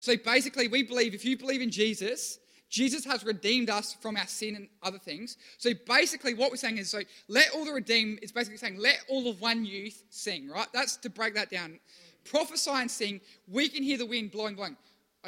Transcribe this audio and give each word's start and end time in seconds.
So 0.00 0.16
basically, 0.16 0.68
we 0.68 0.82
believe 0.82 1.14
if 1.14 1.24
you 1.24 1.36
believe 1.36 1.60
in 1.60 1.70
Jesus, 1.70 2.38
Jesus 2.70 3.04
has 3.04 3.24
redeemed 3.24 3.68
us 3.68 3.94
from 4.00 4.16
our 4.16 4.26
sin 4.26 4.54
and 4.54 4.68
other 4.82 4.98
things. 4.98 5.36
So 5.58 5.70
basically, 5.86 6.34
what 6.34 6.50
we're 6.50 6.56
saying 6.56 6.78
is, 6.78 6.90
so 6.90 7.00
let 7.28 7.50
all 7.54 7.64
the 7.64 7.72
redeemed 7.72 8.20
is 8.22 8.32
basically 8.32 8.58
saying, 8.58 8.78
let 8.78 9.00
all 9.08 9.28
of 9.28 9.40
one 9.40 9.64
youth 9.64 10.04
sing, 10.08 10.48
right? 10.48 10.68
That's 10.72 10.96
to 10.98 11.10
break 11.10 11.34
that 11.34 11.50
down. 11.50 11.78
Prophesy 12.24 12.70
and 12.70 12.90
sing. 12.90 13.20
We 13.48 13.68
can 13.68 13.82
hear 13.82 13.98
the 13.98 14.06
wind 14.06 14.30
blowing, 14.30 14.54
blowing. 14.54 14.76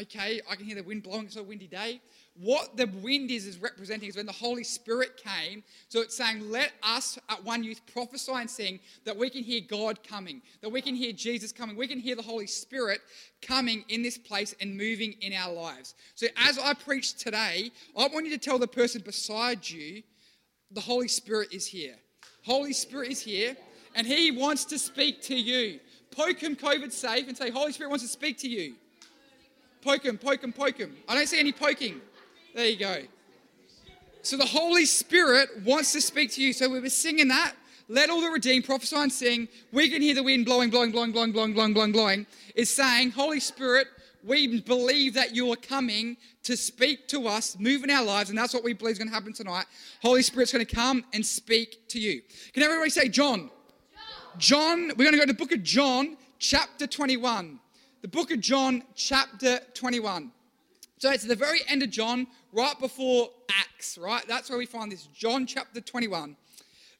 Okay, 0.00 0.40
I 0.48 0.56
can 0.56 0.64
hear 0.64 0.77
the 0.77 0.82
wind 0.82 1.02
blowing. 1.02 1.25
It's 1.25 1.36
a 1.36 1.43
windy 1.43 1.66
day 1.66 2.00
what 2.41 2.77
the 2.77 2.87
wind 3.03 3.30
is 3.30 3.46
is 3.46 3.59
representing 3.59 4.09
is 4.09 4.17
when 4.17 4.27
the 4.27 4.32
Holy 4.32 4.64
Spirit 4.64 5.17
came. 5.17 5.62
So 5.89 6.01
it's 6.01 6.17
saying, 6.17 6.51
let 6.51 6.73
us 6.82 7.19
at 7.29 7.45
One 7.45 7.62
Youth 7.62 7.82
prophesy 7.93 8.32
and 8.32 8.49
sing 8.49 8.81
that 9.05 9.17
we 9.17 9.29
can 9.29 9.43
hear 9.43 9.61
God 9.61 10.03
coming, 10.03 10.41
that 10.63 10.71
we 10.71 10.81
can 10.81 10.95
hear 10.95 11.13
Jesus 11.13 11.53
coming, 11.53 11.77
we 11.77 11.87
can 11.87 12.00
hear 12.00 12.17
the 12.17 12.23
Holy 12.23 12.46
Spirit 12.46 13.00
coming 13.43 13.85
in 13.89 14.03
this 14.03 14.17
place 14.17 14.55
and 14.61 14.77
moving 14.77 15.14
in 15.21 15.35
our 15.35 15.53
lives. 15.53 15.95
So 16.14 16.27
as 16.37 16.59
I 16.59 16.73
preach 16.75 17.14
today, 17.14 17.71
I 17.96 18.09
want 18.09 18.25
you 18.25 18.32
to 18.32 18.39
tell 18.39 18.59
the 18.59 18.67
person 18.67 19.03
beside 19.04 19.68
you, 19.68 20.03
the 20.71 20.81
Holy 20.81 21.09
Spirit 21.09 21.53
is 21.53 21.67
here. 21.67 21.96
Holy 22.45 22.73
Spirit 22.73 23.11
is 23.11 23.21
here, 23.21 23.57
and 23.95 24.07
He 24.07 24.31
wants 24.31 24.64
to 24.67 24.79
speak 24.79 25.21
to 25.23 25.35
you. 25.35 25.81
Poke 26.11 26.39
him 26.39 26.57
COVID 26.57 26.93
safe 26.93 27.29
and 27.29 27.37
say, 27.37 27.51
Holy 27.51 27.73
Spirit 27.73 27.90
wants 27.90 28.04
to 28.04 28.11
speak 28.11 28.39
to 28.39 28.49
you. 28.49 28.75
Poke 29.82 30.04
him, 30.04 30.18
poke 30.18 30.45
him, 30.45 30.53
poke 30.53 30.79
him. 30.79 30.95
I 31.09 31.14
don't 31.14 31.26
see 31.26 31.40
any 31.40 31.53
poking. 31.53 32.01
There 32.55 32.66
you 32.66 32.77
go. 32.77 33.02
So 34.22 34.36
the 34.36 34.47
Holy 34.47 34.84
Spirit 34.84 35.48
wants 35.64 35.92
to 35.92 36.00
speak 36.00 36.30
to 36.33 36.42
you. 36.42 36.52
So 36.52 36.69
we 36.69 36.80
were 36.80 36.91
singing 36.91 37.28
that. 37.28 37.55
Let 37.88 38.11
all 38.11 38.20
the 38.20 38.30
redeemed 38.30 38.64
prophesy 38.64 38.97
and 38.97 39.12
sing. 39.12 39.48
We 39.72 39.88
can 39.88 40.00
hear 40.00 40.14
the 40.14 40.22
wind 40.22 40.44
blowing, 40.44 40.70
blowing, 40.70 40.92
blowing, 40.92 41.12
blowing, 41.12 41.33
blowing, 41.33 41.55
blowing, 41.55 41.75
blowing, 41.75 41.92
blowing. 41.92 42.27
Is 42.55 42.70
saying, 42.70 43.11
Holy 43.11 43.41
Spirit, 43.41 43.88
we 44.25 44.61
believe 44.61 45.14
that 45.14 45.34
you 45.34 45.50
are 45.52 45.56
coming 45.56 46.16
to 46.44 46.56
speak 46.56 47.08
to 47.08 47.27
us, 47.27 47.58
move 47.58 47.84
in 47.84 47.91
our 47.91 48.05
lives, 48.05 48.30
and 48.30 48.38
that's 48.38 48.55
what 48.55 48.62
we 48.62 48.72
believe 48.72 48.92
is 48.92 48.98
going 48.98 49.09
to 49.09 49.14
happen 49.14 49.33
tonight. 49.33 49.66
Holy 50.00 50.22
Spirit's 50.22 50.53
going 50.53 50.64
to 50.64 50.75
come 50.75 51.05
and 51.12 51.25
speak 51.25 51.89
to 51.89 51.98
you. 51.98 52.22
Can 52.53 52.62
everybody 52.62 52.91
say 52.91 53.09
John? 53.09 53.50
John, 54.39 54.89
we're 54.97 55.05
going 55.05 55.12
to 55.12 55.19
go 55.19 55.22
to 55.22 55.33
the 55.33 55.34
book 55.34 55.53
of 55.53 55.62
John, 55.62 56.16
chapter 56.39 56.87
21. 56.87 57.59
The 58.03 58.09
book 58.09 58.31
of 58.31 58.41
John, 58.41 58.83
chapter 58.94 59.61
21. 59.75 60.31
So 61.03 61.11
it's 61.11 61.25
the 61.25 61.34
very 61.34 61.58
end 61.67 61.83
of 61.83 61.91
John, 61.91 62.28
right 62.53 62.78
before 62.78 63.28
Acts, 63.50 63.98
right? 63.98 64.25
That's 64.28 64.48
where 64.48 64.56
we 64.56 64.67
find 64.67 64.92
this. 64.92 65.06
John 65.06 65.47
chapter 65.47 65.81
21, 65.81 66.36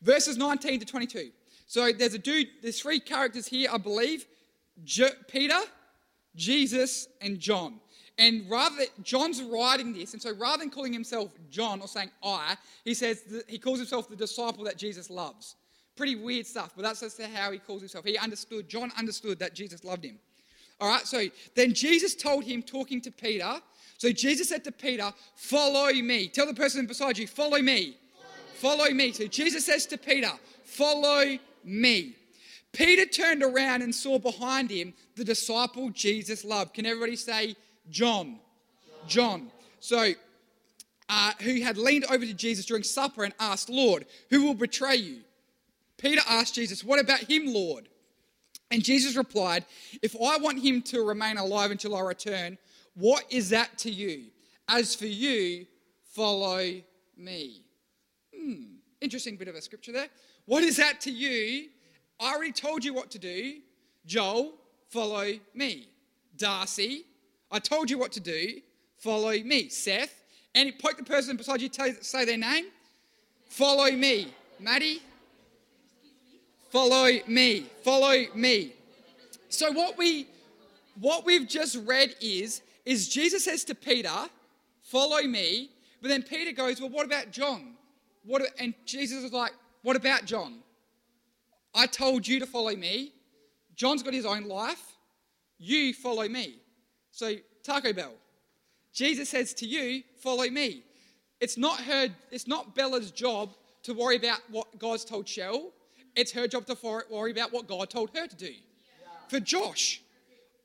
verses 0.03 0.36
19 0.36 0.81
to 0.81 0.84
22. 0.84 1.31
So 1.69 1.92
there's 1.92 2.14
a 2.14 2.19
dude, 2.19 2.48
there's 2.62 2.81
three 2.81 2.98
characters 2.98 3.47
here, 3.47 3.69
I 3.72 3.78
believe 3.78 4.27
J- 4.83 5.12
Peter, 5.28 5.61
Jesus, 6.34 7.06
and 7.20 7.39
John. 7.39 7.75
And 8.19 8.50
rather, 8.50 8.86
John's 9.05 9.41
writing 9.41 9.92
this, 9.92 10.14
and 10.14 10.20
so 10.20 10.34
rather 10.34 10.59
than 10.59 10.70
calling 10.70 10.92
himself 10.92 11.31
John 11.48 11.81
or 11.81 11.87
saying 11.87 12.11
I, 12.25 12.56
he 12.84 12.94
says 12.94 13.22
he 13.47 13.56
calls 13.56 13.78
himself 13.78 14.09
the 14.09 14.16
disciple 14.16 14.64
that 14.64 14.78
Jesus 14.78 15.11
loves. 15.11 15.55
Pretty 15.94 16.16
weird 16.16 16.48
stuff, 16.48 16.72
but 16.75 16.83
that's 16.83 16.98
just 16.98 17.22
how 17.22 17.53
he 17.53 17.59
calls 17.61 17.83
himself. 17.83 18.05
He 18.05 18.19
understood, 18.19 18.69
John 18.69 18.91
understood 18.98 19.39
that 19.39 19.55
Jesus 19.55 19.84
loved 19.84 20.05
him. 20.05 20.19
All 20.81 20.89
right, 20.89 21.06
so 21.06 21.27
then 21.55 21.72
Jesus 21.72 22.16
told 22.16 22.42
him, 22.42 22.61
talking 22.61 23.00
to 23.03 23.12
Peter, 23.12 23.61
so 24.03 24.11
Jesus 24.11 24.48
said 24.48 24.64
to 24.64 24.72
Peter, 24.72 25.14
Follow 25.36 25.92
me. 25.92 26.27
Tell 26.27 26.45
the 26.45 26.55
person 26.55 26.86
beside 26.86 27.17
you, 27.19 27.28
Follow 27.28 27.58
me. 27.58 27.97
Follow 28.55 28.91
me. 28.91 29.12
So 29.12 29.28
Jesus 29.28 29.64
says 29.64 29.86
to 29.86 29.97
Peter, 29.97 30.33
Follow 30.64 31.39
me. 31.62 32.17
Peter 32.72 33.06
turned 33.06 33.44
around 33.44 33.81
and 33.83 33.94
saw 33.94 34.19
behind 34.19 34.72
him 34.72 34.92
the 35.14 35.22
disciple 35.22 35.89
Jesus 35.91 36.44
loved. 36.44 36.75
Can 36.75 36.84
everybody 36.84 37.14
say 37.14 37.55
John? 37.91 38.41
John. 39.06 39.53
So, 39.78 40.14
uh, 41.09 41.33
who 41.41 41.61
had 41.61 41.78
leaned 41.78 42.06
over 42.06 42.27
to 42.27 42.34
Jesus 42.34 42.66
during 42.66 42.83
supper 42.83 43.22
and 43.22 43.33
asked, 43.39 43.70
Lord, 43.70 44.06
who 44.31 44.42
will 44.47 44.55
betray 44.55 44.97
you? 44.97 45.19
Peter 45.97 46.22
asked 46.28 46.56
Jesus, 46.56 46.82
What 46.82 46.98
about 46.98 47.21
him, 47.21 47.47
Lord? 47.47 47.88
And 48.72 48.82
Jesus 48.82 49.15
replied, 49.15 49.65
If 50.03 50.16
I 50.16 50.38
want 50.38 50.60
him 50.60 50.82
to 50.87 51.03
remain 51.03 51.37
alive 51.37 51.71
until 51.71 51.94
I 51.94 52.00
return, 52.00 52.59
what 52.94 53.25
is 53.30 53.50
that 53.50 53.78
to 53.78 53.91
you? 53.91 54.25
As 54.69 54.94
for 54.94 55.06
you, 55.06 55.66
follow 56.12 56.80
me. 57.16 57.62
Hmm, 58.36 58.62
interesting 59.00 59.36
bit 59.36 59.48
of 59.48 59.54
a 59.54 59.62
scripture 59.62 59.92
there. 59.92 60.08
What 60.47 60.62
is 60.62 60.76
that 60.76 61.00
to 61.03 61.10
you? 61.10 61.69
I 62.20 62.34
already 62.34 62.53
told 62.53 62.84
you 62.84 62.94
what 62.94 63.10
to 63.12 63.19
do. 63.19 63.58
Joel, 64.06 64.53
follow 64.91 65.32
me. 65.54 65.88
Darcy, 66.36 67.04
I 67.50 67.58
told 67.58 67.91
you 67.91 67.98
what 67.98 68.12
to 68.12 68.20
do. 68.20 68.60
Follow 68.98 69.32
me. 69.32 69.69
Seth, 69.69 70.22
and 70.54 70.72
poke 70.78 70.97
the 70.97 71.04
person 71.04 71.36
beside 71.36 71.60
you, 71.60 71.69
tell, 71.69 71.92
say 72.00 72.24
their 72.24 72.38
name. 72.38 72.66
Follow 73.47 73.91
me. 73.91 74.32
Maddie, 74.60 75.03
follow 76.70 77.09
me. 77.26 77.66
Follow 77.82 78.24
me. 78.34 78.72
So 79.48 79.72
what 79.72 79.98
we 79.98 80.26
what 81.00 81.24
we've 81.24 81.48
just 81.48 81.76
read 81.84 82.14
is 82.20 82.62
is 82.84 83.09
Jesus 83.09 83.44
says 83.44 83.65
to 83.65 83.75
Peter, 83.75 84.10
Follow 84.82 85.22
me. 85.22 85.70
But 86.00 86.09
then 86.09 86.22
Peter 86.22 86.53
goes, 86.53 86.81
Well, 86.81 86.91
what 86.91 87.06
about 87.06 87.31
John? 87.31 87.75
What, 88.25 88.43
and 88.59 88.75
Jesus 88.84 89.25
is 89.25 89.32
like, 89.32 89.53
What 89.82 89.97
about 89.97 90.25
John? 90.25 90.59
I 91.75 91.87
told 91.87 92.26
you 92.26 92.41
to 92.41 92.47
follow 92.47 92.75
me. 92.75 93.12
John's 93.75 94.03
got 94.03 94.12
his 94.12 94.26
own 94.26 94.44
life. 94.44 94.97
You 95.59 95.94
follow 95.94 96.28
me. 96.28 96.56
So, 97.10 97.34
Taco 97.62 97.92
Bell. 97.92 98.12
Jesus 98.92 99.31
says 99.31 99.54
to 99.54 99.66
you, 99.66 100.03
Follow 100.21 100.48
me. 100.48 100.82
It's 101.41 101.56
not 101.56 101.81
her, 101.81 102.09
it's 102.31 102.47
not 102.47 102.75
Bella's 102.75 103.10
job 103.10 103.54
to 103.82 103.94
worry 103.94 104.16
about 104.16 104.41
what 104.50 104.78
God's 104.78 105.04
told 105.04 105.28
Shell. 105.28 105.71
It's 106.15 106.31
her 106.32 106.47
job 106.47 106.66
to 106.66 106.76
worry 107.10 107.32
about 107.32 107.53
what 107.53 107.66
God 107.66 107.91
told 107.91 108.10
her 108.15 108.26
to 108.26 108.37
do. 108.37 108.53
For 109.28 109.41
Josh, 109.41 110.02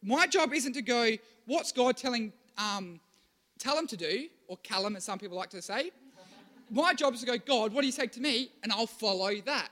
my 0.01 0.27
job 0.27 0.53
isn't 0.53 0.73
to 0.73 0.81
go, 0.81 1.11
what's 1.45 1.71
God 1.71 1.97
telling 1.97 2.33
um, 2.57 2.99
tell 3.57 3.77
him 3.77 3.87
to 3.87 3.97
do, 3.97 4.27
or 4.47 4.57
Callum, 4.57 4.95
as 4.95 5.03
some 5.03 5.19
people 5.19 5.37
like 5.37 5.49
to 5.51 5.61
say. 5.61 5.91
My 6.69 6.93
job 6.93 7.13
is 7.13 7.21
to 7.21 7.25
go, 7.25 7.37
God, 7.37 7.73
what 7.73 7.81
do 7.81 7.87
you 7.87 7.93
say 7.93 8.07
to 8.07 8.19
me? 8.19 8.51
And 8.63 8.71
I'll 8.71 8.87
follow 8.87 9.33
that. 9.45 9.69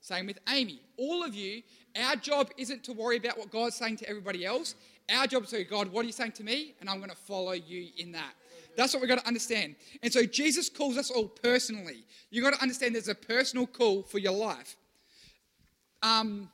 Same 0.00 0.26
with 0.26 0.38
Amy. 0.48 0.80
All 0.96 1.24
of 1.24 1.34
you, 1.34 1.62
our 2.00 2.16
job 2.16 2.50
isn't 2.56 2.84
to 2.84 2.92
worry 2.92 3.16
about 3.16 3.36
what 3.36 3.50
God's 3.50 3.76
saying 3.76 3.96
to 3.98 4.08
everybody 4.08 4.46
else. 4.46 4.74
Our 5.12 5.26
job 5.26 5.44
is 5.44 5.50
to 5.50 5.64
go, 5.64 5.78
God, 5.78 5.92
what 5.92 6.04
are 6.04 6.06
you 6.06 6.12
saying 6.12 6.32
to 6.32 6.44
me? 6.44 6.74
And 6.80 6.88
I'm 6.88 6.98
going 6.98 7.10
to 7.10 7.16
follow 7.16 7.52
you 7.52 7.88
in 7.98 8.12
that. 8.12 8.32
That's 8.76 8.94
what 8.94 9.00
we've 9.00 9.08
got 9.08 9.18
to 9.18 9.26
understand. 9.26 9.74
And 10.02 10.12
so 10.12 10.24
Jesus 10.24 10.68
calls 10.68 10.96
us 10.96 11.10
all 11.10 11.26
personally. 11.26 12.04
You've 12.30 12.44
got 12.44 12.54
to 12.54 12.62
understand 12.62 12.94
there's 12.94 13.08
a 13.08 13.14
personal 13.14 13.66
call 13.66 14.04
for 14.04 14.18
your 14.18 14.32
life. 14.32 14.76
Um, 16.02 16.48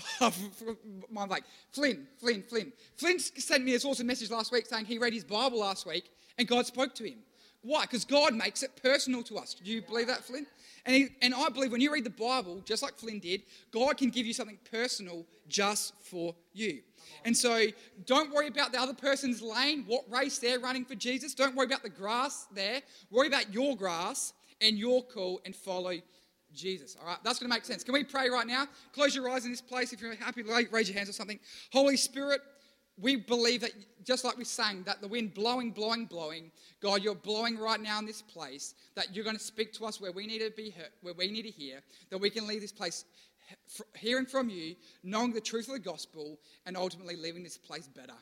I'm 0.20 1.28
like, 1.28 1.44
Flynn, 1.70 2.06
Flynn, 2.18 2.42
Flynn. 2.48 2.72
Flynn 2.96 3.18
sent 3.18 3.64
me 3.64 3.72
this 3.72 3.84
awesome 3.84 4.06
message 4.06 4.30
last 4.30 4.52
week 4.52 4.66
saying 4.66 4.86
he 4.86 4.98
read 4.98 5.12
his 5.12 5.24
Bible 5.24 5.60
last 5.60 5.86
week 5.86 6.10
and 6.38 6.48
God 6.48 6.66
spoke 6.66 6.94
to 6.96 7.04
him. 7.04 7.18
Why? 7.64 7.82
Because 7.82 8.04
God 8.04 8.34
makes 8.34 8.62
it 8.62 8.70
personal 8.82 9.22
to 9.24 9.36
us. 9.36 9.54
Do 9.54 9.70
you 9.70 9.82
believe 9.82 10.08
that, 10.08 10.24
Flynn? 10.24 10.46
And, 10.84 10.96
he, 10.96 11.08
and 11.20 11.32
I 11.32 11.48
believe 11.48 11.70
when 11.70 11.80
you 11.80 11.92
read 11.92 12.02
the 12.02 12.10
Bible, 12.10 12.60
just 12.64 12.82
like 12.82 12.94
Flynn 12.94 13.20
did, 13.20 13.42
God 13.70 13.96
can 13.96 14.10
give 14.10 14.26
you 14.26 14.32
something 14.32 14.58
personal 14.68 15.24
just 15.48 15.94
for 16.02 16.34
you. 16.52 16.80
And 17.24 17.36
so 17.36 17.66
don't 18.04 18.32
worry 18.32 18.48
about 18.48 18.72
the 18.72 18.80
other 18.80 18.94
person's 18.94 19.40
lane, 19.40 19.84
what 19.86 20.04
race 20.10 20.38
they're 20.38 20.58
running 20.58 20.84
for 20.84 20.96
Jesus. 20.96 21.34
Don't 21.34 21.54
worry 21.54 21.66
about 21.66 21.84
the 21.84 21.88
grass 21.88 22.48
there. 22.52 22.80
Worry 23.10 23.28
about 23.28 23.54
your 23.54 23.76
grass 23.76 24.32
and 24.60 24.76
your 24.76 25.04
call 25.04 25.40
and 25.44 25.54
follow 25.54 25.94
Jesus. 26.54 26.96
All 27.00 27.06
right, 27.06 27.18
that's 27.24 27.38
going 27.38 27.50
to 27.50 27.54
make 27.54 27.64
sense. 27.64 27.84
Can 27.84 27.94
we 27.94 28.04
pray 28.04 28.28
right 28.28 28.46
now? 28.46 28.66
Close 28.92 29.14
your 29.14 29.28
eyes 29.28 29.44
in 29.44 29.50
this 29.50 29.60
place. 29.60 29.92
If 29.92 30.00
you're 30.00 30.14
happy, 30.14 30.42
raise 30.42 30.88
your 30.88 30.96
hands 30.96 31.08
or 31.08 31.12
something. 31.12 31.38
Holy 31.72 31.96
Spirit, 31.96 32.40
we 33.00 33.16
believe 33.16 33.62
that 33.62 33.72
just 34.04 34.24
like 34.24 34.36
we 34.36 34.44
sang, 34.44 34.82
that 34.84 35.00
the 35.00 35.08
wind 35.08 35.34
blowing, 35.34 35.70
blowing, 35.70 36.04
blowing, 36.04 36.50
God, 36.80 37.02
you're 37.02 37.14
blowing 37.14 37.58
right 37.58 37.80
now 37.80 37.98
in 37.98 38.06
this 38.06 38.22
place, 38.22 38.74
that 38.94 39.14
you're 39.14 39.24
going 39.24 39.36
to 39.36 39.42
speak 39.42 39.72
to 39.74 39.86
us 39.86 40.00
where 40.00 40.12
we 40.12 40.26
need 40.26 40.40
to 40.40 40.50
be 40.50 40.70
heard, 40.70 40.90
where 41.00 41.14
we 41.14 41.30
need 41.30 41.42
to 41.42 41.50
hear, 41.50 41.80
that 42.10 42.18
we 42.18 42.30
can 42.30 42.46
leave 42.46 42.60
this 42.60 42.72
place 42.72 43.04
hearing 43.96 44.26
from 44.26 44.48
you, 44.48 44.74
knowing 45.02 45.32
the 45.32 45.40
truth 45.40 45.68
of 45.68 45.74
the 45.74 45.80
gospel, 45.80 46.38
and 46.66 46.76
ultimately 46.76 47.16
leaving 47.16 47.42
this 47.42 47.58
place 47.58 47.88
better. 47.88 48.14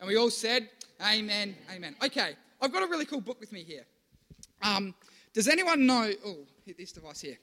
And 0.00 0.08
we 0.08 0.16
all 0.16 0.30
said, 0.30 0.68
Amen, 1.02 1.54
Amen. 1.74 1.94
Okay, 2.04 2.34
I've 2.60 2.72
got 2.72 2.82
a 2.82 2.86
really 2.86 3.04
cool 3.04 3.20
book 3.20 3.40
with 3.40 3.52
me 3.52 3.62
here. 3.62 3.86
Um, 4.62 4.94
does 5.32 5.48
anyone 5.48 5.86
know? 5.86 6.10
Oh, 6.26 6.38
hit 6.64 6.76
this 6.76 6.92
device 6.92 7.20
here. 7.20 7.38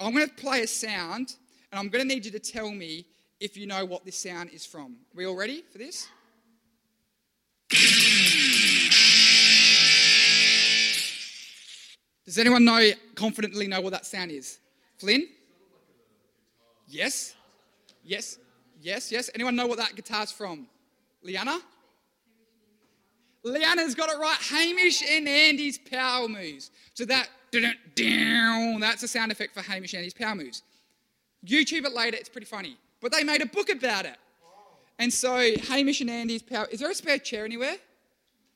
I'm 0.00 0.14
going 0.14 0.28
to 0.28 0.34
play 0.34 0.62
a 0.62 0.66
sound, 0.66 1.34
and 1.72 1.78
I'm 1.78 1.88
going 1.88 2.06
to 2.06 2.14
need 2.14 2.24
you 2.24 2.30
to 2.32 2.38
tell 2.38 2.70
me 2.70 3.04
if 3.40 3.56
you 3.56 3.66
know 3.66 3.84
what 3.84 4.04
this 4.04 4.16
sound 4.16 4.50
is 4.50 4.64
from. 4.64 4.92
Are 4.92 5.16
we 5.16 5.26
all 5.26 5.36
ready 5.36 5.64
for 5.72 5.78
this? 5.78 6.08
Does 12.24 12.38
anyone 12.38 12.64
know 12.64 12.90
confidently 13.14 13.66
know 13.66 13.80
what 13.80 13.90
that 13.90 14.06
sound 14.06 14.30
is? 14.30 14.58
Flynn? 14.98 15.28
Yes? 16.86 17.34
Yes? 18.04 18.38
Yes, 18.80 19.10
yes. 19.10 19.30
Anyone 19.34 19.56
know 19.56 19.66
what 19.66 19.78
that 19.78 19.96
guitar's 19.96 20.30
from? 20.30 20.66
Liana? 21.22 21.58
Liana's 23.48 23.94
got 23.94 24.10
it 24.10 24.18
right. 24.18 24.36
Hamish 24.38 25.02
and 25.02 25.28
Andy's 25.28 25.78
power 25.78 26.28
moves. 26.28 26.70
So 26.94 27.04
that, 27.06 27.28
that's 27.52 29.02
a 29.02 29.08
sound 29.08 29.32
effect 29.32 29.54
for 29.54 29.62
Hamish 29.62 29.94
and 29.94 29.98
Andy's 29.98 30.14
power 30.14 30.34
moves. 30.34 30.62
YouTube 31.44 31.84
it 31.84 31.92
later, 31.92 32.16
it's 32.16 32.28
pretty 32.28 32.46
funny. 32.46 32.76
But 33.00 33.12
they 33.12 33.24
made 33.24 33.42
a 33.42 33.46
book 33.46 33.70
about 33.70 34.04
it. 34.04 34.16
And 34.98 35.12
so 35.12 35.36
Hamish 35.68 36.00
and 36.00 36.10
Andy's 36.10 36.42
power. 36.42 36.66
Is 36.70 36.80
there 36.80 36.90
a 36.90 36.94
spare 36.94 37.18
chair 37.18 37.44
anywhere? 37.44 37.76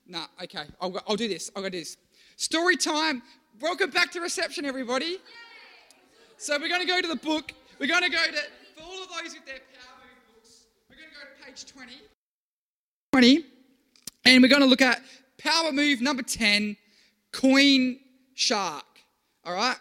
No, 0.07 0.19
nah, 0.19 0.27
okay. 0.43 0.65
I'll, 0.81 1.01
I'll 1.07 1.17
do 1.17 1.29
this. 1.29 1.51
I'll 1.55 1.63
go 1.63 1.69
do 1.69 1.79
this. 1.79 1.97
Story 2.37 2.77
time. 2.77 3.23
Welcome 3.61 3.91
back 3.91 4.11
to 4.13 4.21
reception, 4.21 4.65
everybody. 4.65 5.19
So 6.39 6.59
we're 6.59 6.69
going 6.69 6.81
to 6.81 6.87
go 6.87 7.01
to 7.01 7.07
the 7.07 7.17
book. 7.17 7.53
We're 7.79 7.87
going 7.87 8.03
to 8.03 8.11
go 8.11 8.19
to, 8.19 8.33
for 8.77 8.83
all 8.83 9.03
of 9.03 9.09
those 9.11 9.35
with 9.35 9.47
their 9.47 9.61
power 9.79 9.99
move 10.03 10.35
books, 10.35 10.67
we're 10.91 10.97
going 10.97 11.09
to 11.09 11.15
go 11.15 11.21
to 11.21 11.47
page 11.47 11.65
20. 11.67 11.93
20. 13.13 13.45
And 14.25 14.43
we're 14.43 14.49
going 14.49 14.63
to 14.63 14.69
look 14.69 14.83
at 14.83 15.03
power 15.39 15.73
move 15.73 16.01
number 16.01 16.23
10, 16.23 16.77
Queen 17.33 18.01
Shark. 18.35 18.85
All 19.45 19.55
right? 19.55 19.77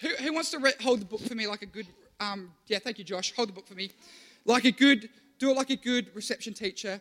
Who, 0.00 0.08
who 0.08 0.32
wants 0.32 0.50
to 0.52 0.58
re- 0.58 0.72
hold 0.80 1.00
the 1.00 1.04
book 1.04 1.20
for 1.20 1.34
me 1.34 1.46
like 1.46 1.62
a 1.62 1.66
good, 1.66 1.86
um, 2.20 2.52
yeah, 2.66 2.78
thank 2.78 2.98
you, 2.98 3.04
Josh. 3.04 3.32
Hold 3.34 3.48
the 3.48 3.52
book 3.52 3.66
for 3.66 3.74
me. 3.74 3.90
Like 4.44 4.64
a 4.64 4.70
good, 4.70 5.08
do 5.38 5.50
it 5.50 5.56
like 5.56 5.70
a 5.70 5.76
good 5.76 6.14
reception 6.14 6.54
teacher. 6.54 7.00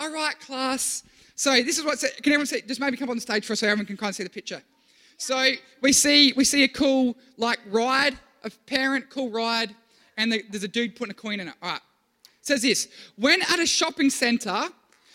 All 0.00 0.12
right, 0.12 0.38
class. 0.40 1.04
So 1.34 1.62
this 1.62 1.78
is 1.78 1.84
what, 1.84 1.98
can 1.98 2.32
everyone 2.32 2.46
see, 2.46 2.62
just 2.62 2.80
maybe 2.80 2.96
come 2.96 3.10
on 3.10 3.16
the 3.16 3.20
stage 3.20 3.44
for 3.44 3.52
us 3.52 3.60
so 3.60 3.68
everyone 3.68 3.86
can 3.86 3.96
kind 3.96 4.10
of 4.10 4.16
see 4.16 4.24
the 4.24 4.30
picture. 4.30 4.62
So 5.16 5.52
we 5.80 5.92
see, 5.92 6.32
we 6.36 6.44
see 6.44 6.64
a 6.64 6.68
cool, 6.68 7.16
like, 7.36 7.58
ride, 7.70 8.18
a 8.44 8.50
parent, 8.66 9.10
cool 9.10 9.30
ride, 9.30 9.74
and 10.16 10.32
the, 10.32 10.42
there's 10.50 10.64
a 10.64 10.68
dude 10.68 10.96
putting 10.96 11.10
a 11.10 11.14
coin 11.14 11.40
in 11.40 11.48
it. 11.48 11.54
All 11.62 11.70
right. 11.70 11.80
It 12.40 12.46
says 12.46 12.62
this, 12.62 12.88
when 13.16 13.42
at 13.42 13.58
a 13.58 13.66
shopping 13.66 14.10
centre, 14.10 14.68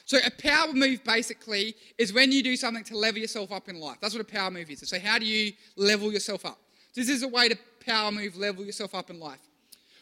so 0.05 0.17
a 0.25 0.31
power 0.31 0.73
move 0.73 1.03
basically 1.03 1.75
is 1.97 2.11
when 2.13 2.31
you 2.31 2.44
do 2.44 2.55
something 2.55 2.83
to 2.85 2.97
level 2.97 3.21
yourself 3.21 3.51
up 3.51 3.69
in 3.69 3.79
life. 3.79 3.97
That's 4.01 4.13
what 4.13 4.21
a 4.21 4.31
power 4.31 4.51
move 4.51 4.69
is. 4.69 4.88
So 4.88 5.00
how 5.00 5.17
do 5.17 5.25
you 5.25 5.53
level 5.77 6.11
yourself 6.11 6.45
up? 6.45 6.59
This 6.94 7.09
is 7.09 7.23
a 7.23 7.27
way 7.27 7.50
to 7.50 7.57
power 7.85 8.11
move, 8.11 8.35
level 8.35 8.65
yourself 8.65 8.94
up 8.94 9.09
in 9.09 9.19
life. 9.19 9.39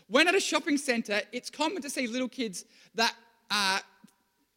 When 0.07 0.27
at 0.27 0.35
a 0.35 0.39
shopping 0.39 0.77
centre, 0.77 1.21
it's 1.31 1.49
common 1.49 1.81
to 1.83 1.89
see 1.89 2.07
little 2.07 2.27
kids 2.27 2.65
that 2.95 3.15
uh, 3.49 3.79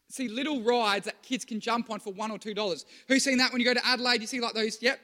see 0.08 0.28
little 0.28 0.62
rides 0.62 1.04
that 1.04 1.22
kids 1.22 1.44
can 1.44 1.60
jump 1.60 1.90
on 1.90 2.00
for 2.00 2.12
one 2.12 2.30
or 2.30 2.38
two 2.38 2.54
dollars. 2.54 2.86
Who's 3.08 3.22
seen 3.22 3.38
that 3.38 3.52
when 3.52 3.60
you 3.60 3.66
go 3.66 3.74
to 3.74 3.86
Adelaide? 3.86 4.20
You 4.20 4.26
see 4.26 4.40
like 4.40 4.54
those? 4.54 4.80
Yep. 4.82 4.98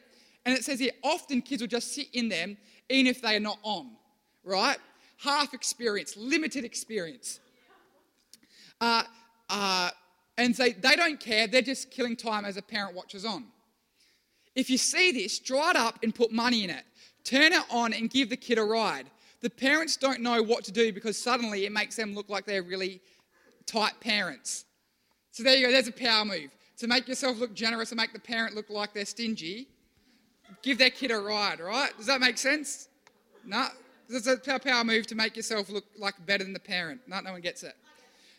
And 0.46 0.56
it 0.56 0.64
says 0.64 0.80
here, 0.80 0.92
often 1.04 1.42
kids 1.42 1.62
will 1.62 1.68
just 1.68 1.94
sit 1.94 2.08
in 2.14 2.28
them 2.28 2.56
even 2.88 3.06
if 3.06 3.20
they 3.20 3.36
are 3.36 3.40
not 3.40 3.58
on, 3.62 3.90
right? 4.42 4.78
Half 5.18 5.52
experience, 5.54 6.16
limited 6.16 6.64
experience. 6.64 7.40
Uh, 8.80 9.02
uh, 9.50 9.90
and 10.40 10.54
they, 10.54 10.72
they 10.72 10.96
don't 10.96 11.20
care, 11.20 11.46
they're 11.46 11.60
just 11.60 11.90
killing 11.90 12.16
time 12.16 12.44
as 12.44 12.56
a 12.56 12.62
parent 12.62 12.94
watches 12.94 13.24
on. 13.24 13.44
If 14.54 14.70
you 14.70 14.78
see 14.78 15.12
this, 15.12 15.38
draw 15.38 15.70
it 15.70 15.76
up 15.76 15.98
and 16.02 16.14
put 16.14 16.32
money 16.32 16.64
in 16.64 16.70
it. 16.70 16.84
Turn 17.24 17.52
it 17.52 17.62
on 17.70 17.92
and 17.92 18.08
give 18.08 18.30
the 18.30 18.36
kid 18.36 18.56
a 18.56 18.64
ride. 18.64 19.06
The 19.42 19.50
parents 19.50 19.96
don't 19.96 20.20
know 20.20 20.42
what 20.42 20.64
to 20.64 20.72
do 20.72 20.92
because 20.92 21.16
suddenly 21.16 21.66
it 21.66 21.72
makes 21.72 21.94
them 21.96 22.14
look 22.14 22.30
like 22.30 22.46
they're 22.46 22.62
really 22.62 23.00
tight 23.66 24.00
parents. 24.00 24.64
So 25.30 25.42
there 25.42 25.56
you 25.56 25.66
go, 25.66 25.72
there's 25.72 25.88
a 25.88 25.92
power 25.92 26.24
move. 26.24 26.50
To 26.78 26.86
make 26.86 27.06
yourself 27.06 27.38
look 27.38 27.52
generous 27.52 27.92
and 27.92 28.00
make 28.00 28.14
the 28.14 28.18
parent 28.18 28.54
look 28.54 28.70
like 28.70 28.94
they're 28.94 29.04
stingy, 29.04 29.68
give 30.62 30.78
their 30.78 30.90
kid 30.90 31.10
a 31.10 31.18
ride, 31.18 31.60
right? 31.60 31.94
Does 31.98 32.06
that 32.06 32.20
make 32.20 32.38
sense? 32.38 32.88
No? 33.44 33.66
It's 34.08 34.26
a 34.26 34.38
power 34.58 34.84
move 34.84 35.06
to 35.08 35.14
make 35.14 35.36
yourself 35.36 35.68
look 35.68 35.84
like 35.98 36.14
better 36.24 36.42
than 36.42 36.54
the 36.54 36.60
parent. 36.60 37.02
No, 37.06 37.20
no 37.20 37.32
one 37.32 37.42
gets 37.42 37.62
it. 37.62 37.74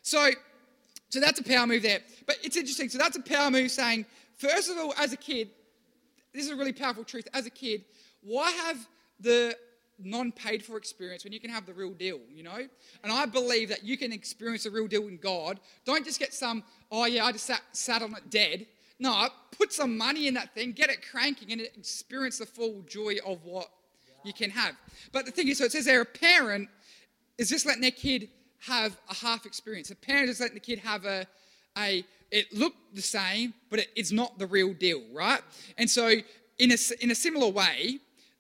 So 0.02 0.32
so 1.12 1.20
that's 1.20 1.40
a 1.40 1.44
power 1.44 1.68
move 1.68 1.84
there. 1.84 2.00
But 2.26 2.38
it's 2.42 2.56
interesting. 2.56 2.90
So 2.90 2.98
that's 2.98 3.18
a 3.18 3.22
power 3.22 3.52
move 3.52 3.70
saying, 3.70 4.06
first 4.38 4.72
of 4.72 4.78
all, 4.78 4.94
as 4.98 5.12
a 5.12 5.18
kid, 5.18 5.50
this 6.34 6.46
is 6.46 6.52
a 6.52 6.56
really 6.56 6.72
powerful 6.72 7.04
truth. 7.04 7.28
As 7.34 7.46
a 7.46 7.50
kid, 7.50 7.84
why 8.22 8.50
have 8.52 8.78
the 9.20 9.56
non 10.00 10.32
paid 10.32 10.64
for 10.64 10.78
experience 10.78 11.26
when 11.26 11.34
you 11.34 11.40
can 11.42 11.50
have 11.50 11.66
the 11.66 11.74
real 11.74 11.92
deal, 11.92 12.20
you 12.34 12.44
know? 12.44 12.66
And 13.04 13.12
I 13.12 13.26
believe 13.26 13.68
that 13.70 13.84
you 13.84 13.98
can 13.98 14.14
experience 14.14 14.64
the 14.64 14.72
real 14.72 14.88
deal 14.88 15.08
in 15.10 15.18
God. 15.18 15.60
Don't 15.86 16.06
just 16.06 16.18
get 16.18 16.34
some, 16.34 16.64
oh 16.92 17.06
yeah, 17.06 17.26
I 17.26 17.34
just 17.34 17.46
sat, 17.46 17.62
sat 17.74 18.02
on 18.02 18.16
it 18.16 18.30
dead. 18.30 18.66
No, 18.98 19.28
put 19.58 19.74
some 19.74 19.98
money 19.98 20.28
in 20.28 20.34
that 20.36 20.54
thing, 20.54 20.72
get 20.72 20.90
it 20.90 21.00
cranking, 21.10 21.52
and 21.52 21.60
experience 21.60 22.38
the 22.38 22.46
full 22.46 22.84
joy 22.88 23.16
of 23.26 23.44
what 23.44 23.70
you 24.24 24.32
can 24.32 24.50
have. 24.52 24.76
But 25.12 25.26
the 25.26 25.32
thing 25.32 25.50
is, 25.50 25.58
so 25.58 25.66
it 25.66 25.74
says 25.74 25.86
there, 25.86 26.02
a 26.02 26.06
parent 26.06 26.70
is 27.38 27.50
just 27.50 27.66
letting 27.66 27.82
their 27.82 27.92
kid 27.92 28.30
have 28.62 28.98
a 29.10 29.16
half 29.16 29.46
experience. 29.46 29.92
A 29.92 29.96
parent 29.96 30.30
is 30.30 30.40
letting 30.40 30.54
the 30.54 30.60
kid 30.60 30.80
have 30.80 31.06
a, 31.06 31.26
a 31.78 32.06
it 32.32 32.54
looked 32.54 32.96
the 32.96 33.02
same, 33.02 33.54
but 33.70 33.80
it, 33.80 33.88
it's 33.96 34.12
not 34.12 34.38
the 34.40 34.48
real 34.48 34.74
deal, 34.74 35.02
right? 35.14 35.42
And 35.78 35.90
so, 35.90 36.10
in 36.60 36.72
a, 36.72 36.78
in 37.02 37.12
a 37.12 37.16
similar 37.16 37.50
way, 37.50 38.00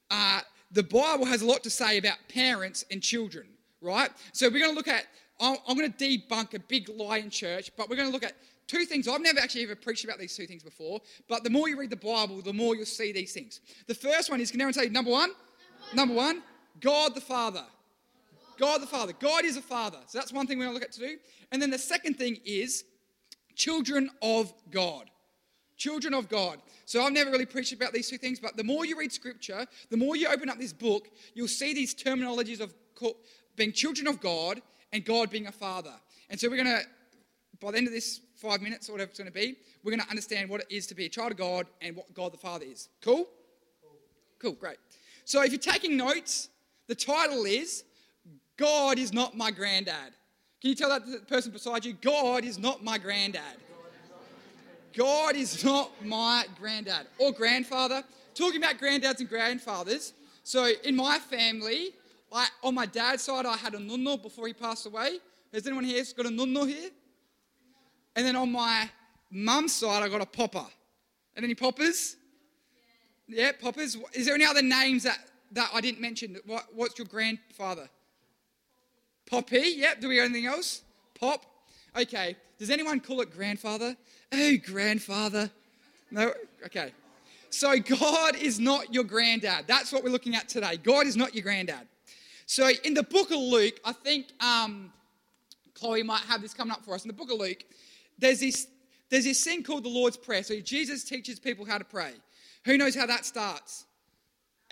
uh, 0.09 0.41
the 0.71 0.83
Bible 0.83 1.25
has 1.25 1.41
a 1.41 1.45
lot 1.45 1.63
to 1.63 1.69
say 1.69 1.97
about 1.97 2.17
parents 2.29 2.85
and 2.91 3.01
children, 3.01 3.47
right? 3.81 4.09
So, 4.31 4.47
we're 4.47 4.59
going 4.59 4.71
to 4.71 4.75
look 4.75 4.87
at, 4.87 5.05
I'm, 5.39 5.57
I'm 5.67 5.77
going 5.77 5.91
to 5.91 5.97
debunk 5.97 6.53
a 6.53 6.59
big 6.59 6.87
lie 6.89 7.17
in 7.17 7.29
church, 7.29 7.71
but 7.75 7.89
we're 7.89 7.97
going 7.97 8.07
to 8.07 8.13
look 8.13 8.23
at 8.23 8.33
two 8.67 8.85
things. 8.85 9.07
I've 9.07 9.21
never 9.21 9.39
actually 9.39 9.63
ever 9.63 9.75
preached 9.75 10.05
about 10.05 10.19
these 10.19 10.35
two 10.35 10.45
things 10.45 10.63
before, 10.63 11.01
but 11.27 11.43
the 11.43 11.49
more 11.49 11.67
you 11.67 11.77
read 11.77 11.89
the 11.89 11.95
Bible, 11.97 12.41
the 12.41 12.53
more 12.53 12.75
you'll 12.75 12.85
see 12.85 13.11
these 13.11 13.33
things. 13.33 13.59
The 13.87 13.95
first 13.95 14.29
one 14.29 14.39
is, 14.39 14.51
can 14.51 14.61
everyone 14.61 14.73
say 14.73 14.87
number 14.87 15.11
one? 15.11 15.31
Number 15.93 16.13
one, 16.13 16.35
number 16.35 16.41
one 16.41 16.43
God 16.79 17.15
the 17.15 17.21
Father. 17.21 17.65
God 18.57 18.81
the 18.81 18.87
Father. 18.87 19.13
God 19.19 19.45
is 19.45 19.57
a 19.57 19.61
father. 19.61 19.99
So 20.07 20.17
that's 20.17 20.33
one 20.33 20.47
thing 20.47 20.57
we're 20.57 20.65
going 20.65 20.77
to 20.77 20.79
look 20.79 20.89
at 20.89 20.93
to 20.93 20.99
do. 20.99 21.17
And 21.51 21.61
then 21.61 21.69
the 21.69 21.79
second 21.79 22.17
thing 22.17 22.37
is 22.45 22.83
children 23.55 24.09
of 24.21 24.53
God. 24.69 25.09
Children 25.77 26.13
of 26.13 26.29
God. 26.29 26.59
So 26.85 27.03
I've 27.03 27.13
never 27.13 27.31
really 27.31 27.45
preached 27.45 27.73
about 27.73 27.93
these 27.93 28.09
two 28.09 28.17
things, 28.17 28.39
but 28.39 28.55
the 28.55 28.63
more 28.63 28.85
you 28.85 28.97
read 28.97 29.11
scripture, 29.11 29.65
the 29.89 29.97
more 29.97 30.15
you 30.15 30.27
open 30.27 30.49
up 30.49 30.59
this 30.59 30.73
book, 30.73 31.09
you'll 31.33 31.47
see 31.47 31.73
these 31.73 31.95
terminologies 31.95 32.59
of 32.59 32.73
being 33.55 33.71
children 33.71 34.07
of 34.07 34.21
God 34.21 34.61
and 34.93 35.03
God 35.03 35.29
being 35.29 35.47
a 35.47 35.51
father. 35.51 35.93
And 36.29 36.39
so 36.39 36.49
we're 36.49 36.63
going 36.63 36.67
to, 36.67 36.81
by 37.59 37.71
the 37.71 37.77
end 37.77 37.87
of 37.87 37.93
this 37.93 38.21
five 38.35 38.61
minutes 38.61 38.89
or 38.89 38.93
whatever 38.93 39.09
it's 39.09 39.19
going 39.19 39.31
to 39.31 39.33
be, 39.33 39.55
we're 39.83 39.91
going 39.91 40.03
to 40.03 40.09
understand 40.09 40.49
what 40.49 40.61
it 40.61 40.67
is 40.69 40.87
to 40.87 40.95
be 40.95 41.05
a 41.05 41.09
child 41.09 41.31
of 41.31 41.37
God 41.37 41.67
and 41.81 41.95
what 41.95 42.13
God 42.13 42.33
the 42.33 42.37
Father 42.37 42.65
is. 42.65 42.89
Cool? 43.01 43.27
Cool, 44.39 44.53
great. 44.53 44.77
So 45.25 45.43
if 45.43 45.51
you're 45.51 45.59
taking 45.59 45.95
notes, 45.97 46.49
the 46.87 46.95
title 46.95 47.45
is 47.45 47.83
God 48.61 48.99
is 48.99 49.11
not 49.11 49.35
my 49.35 49.49
granddad. 49.49 50.13
Can 50.61 50.69
you 50.69 50.75
tell 50.75 50.89
that 50.89 51.27
person 51.27 51.51
beside 51.51 51.83
you? 51.83 51.93
God 51.93 52.45
is 52.45 52.59
not 52.59 52.83
my 52.83 52.99
granddad. 52.99 53.57
God 54.95 55.35
is 55.35 55.63
not 55.65 55.89
my 56.05 56.45
granddad 56.59 57.07
or 57.17 57.31
grandfather. 57.31 58.03
Talking 58.35 58.61
about 58.61 58.77
granddads 58.77 59.19
and 59.19 59.27
grandfathers. 59.27 60.13
So 60.43 60.69
in 60.83 60.95
my 60.95 61.17
family, 61.17 61.89
I, 62.31 62.47
on 62.61 62.75
my 62.75 62.85
dad's 62.85 63.23
side, 63.23 63.47
I 63.47 63.57
had 63.57 63.73
a 63.73 63.79
nonno 63.79 64.21
before 64.21 64.45
he 64.45 64.53
passed 64.53 64.85
away. 64.85 65.17
Has 65.51 65.65
anyone 65.65 65.83
here 65.83 66.03
got 66.15 66.27
a 66.27 66.29
nonno 66.29 66.67
here? 66.67 66.91
And 68.15 68.27
then 68.27 68.35
on 68.35 68.51
my 68.51 68.87
mum's 69.31 69.73
side, 69.73 70.03
I 70.03 70.07
got 70.07 70.21
a 70.21 70.25
popper. 70.27 70.67
And 71.35 71.43
any 71.43 71.55
poppers? 71.55 72.15
Yeah, 73.27 73.53
poppers. 73.59 73.97
Is 74.13 74.27
there 74.27 74.35
any 74.35 74.45
other 74.45 74.61
names 74.61 75.01
that, 75.01 75.17
that 75.53 75.71
I 75.73 75.81
didn't 75.81 75.99
mention? 75.99 76.37
What, 76.45 76.65
what's 76.75 76.99
your 76.99 77.07
grandfather? 77.07 77.89
Poppy, 79.31 79.75
yep. 79.77 80.01
Do 80.01 80.09
we 80.09 80.17
got 80.17 80.23
anything 80.23 80.45
else? 80.45 80.81
Pop. 81.17 81.45
Okay. 81.97 82.35
Does 82.59 82.69
anyone 82.69 82.99
call 82.99 83.21
it 83.21 83.31
grandfather? 83.31 83.95
Oh, 84.33 84.57
grandfather. 84.65 85.49
No? 86.11 86.33
Okay. 86.65 86.91
So 87.49 87.79
God 87.79 88.35
is 88.35 88.59
not 88.59 88.93
your 88.93 89.05
granddad. 89.05 89.67
That's 89.67 89.93
what 89.93 90.03
we're 90.03 90.09
looking 90.09 90.35
at 90.35 90.49
today. 90.49 90.75
God 90.75 91.07
is 91.07 91.15
not 91.15 91.33
your 91.33 91.43
granddad. 91.43 91.87
So 92.45 92.69
in 92.83 92.93
the 92.93 93.03
book 93.03 93.31
of 93.31 93.37
Luke, 93.37 93.79
I 93.85 93.93
think 93.93 94.27
um, 94.41 94.91
Chloe 95.75 96.03
might 96.03 96.23
have 96.23 96.41
this 96.41 96.53
coming 96.53 96.73
up 96.73 96.83
for 96.83 96.93
us. 96.93 97.05
In 97.05 97.07
the 97.07 97.13
book 97.13 97.31
of 97.31 97.39
Luke, 97.39 97.63
there's 98.19 98.41
this, 98.41 98.67
there's 99.09 99.23
this 99.23 99.41
thing 99.41 99.63
called 99.63 99.85
the 99.85 99.89
Lord's 99.89 100.17
Prayer. 100.17 100.43
So 100.43 100.59
Jesus 100.59 101.05
teaches 101.05 101.39
people 101.39 101.63
how 101.63 101.77
to 101.77 101.85
pray. 101.85 102.11
Who 102.65 102.77
knows 102.77 102.95
how 102.95 103.05
that 103.05 103.25
starts? 103.25 103.85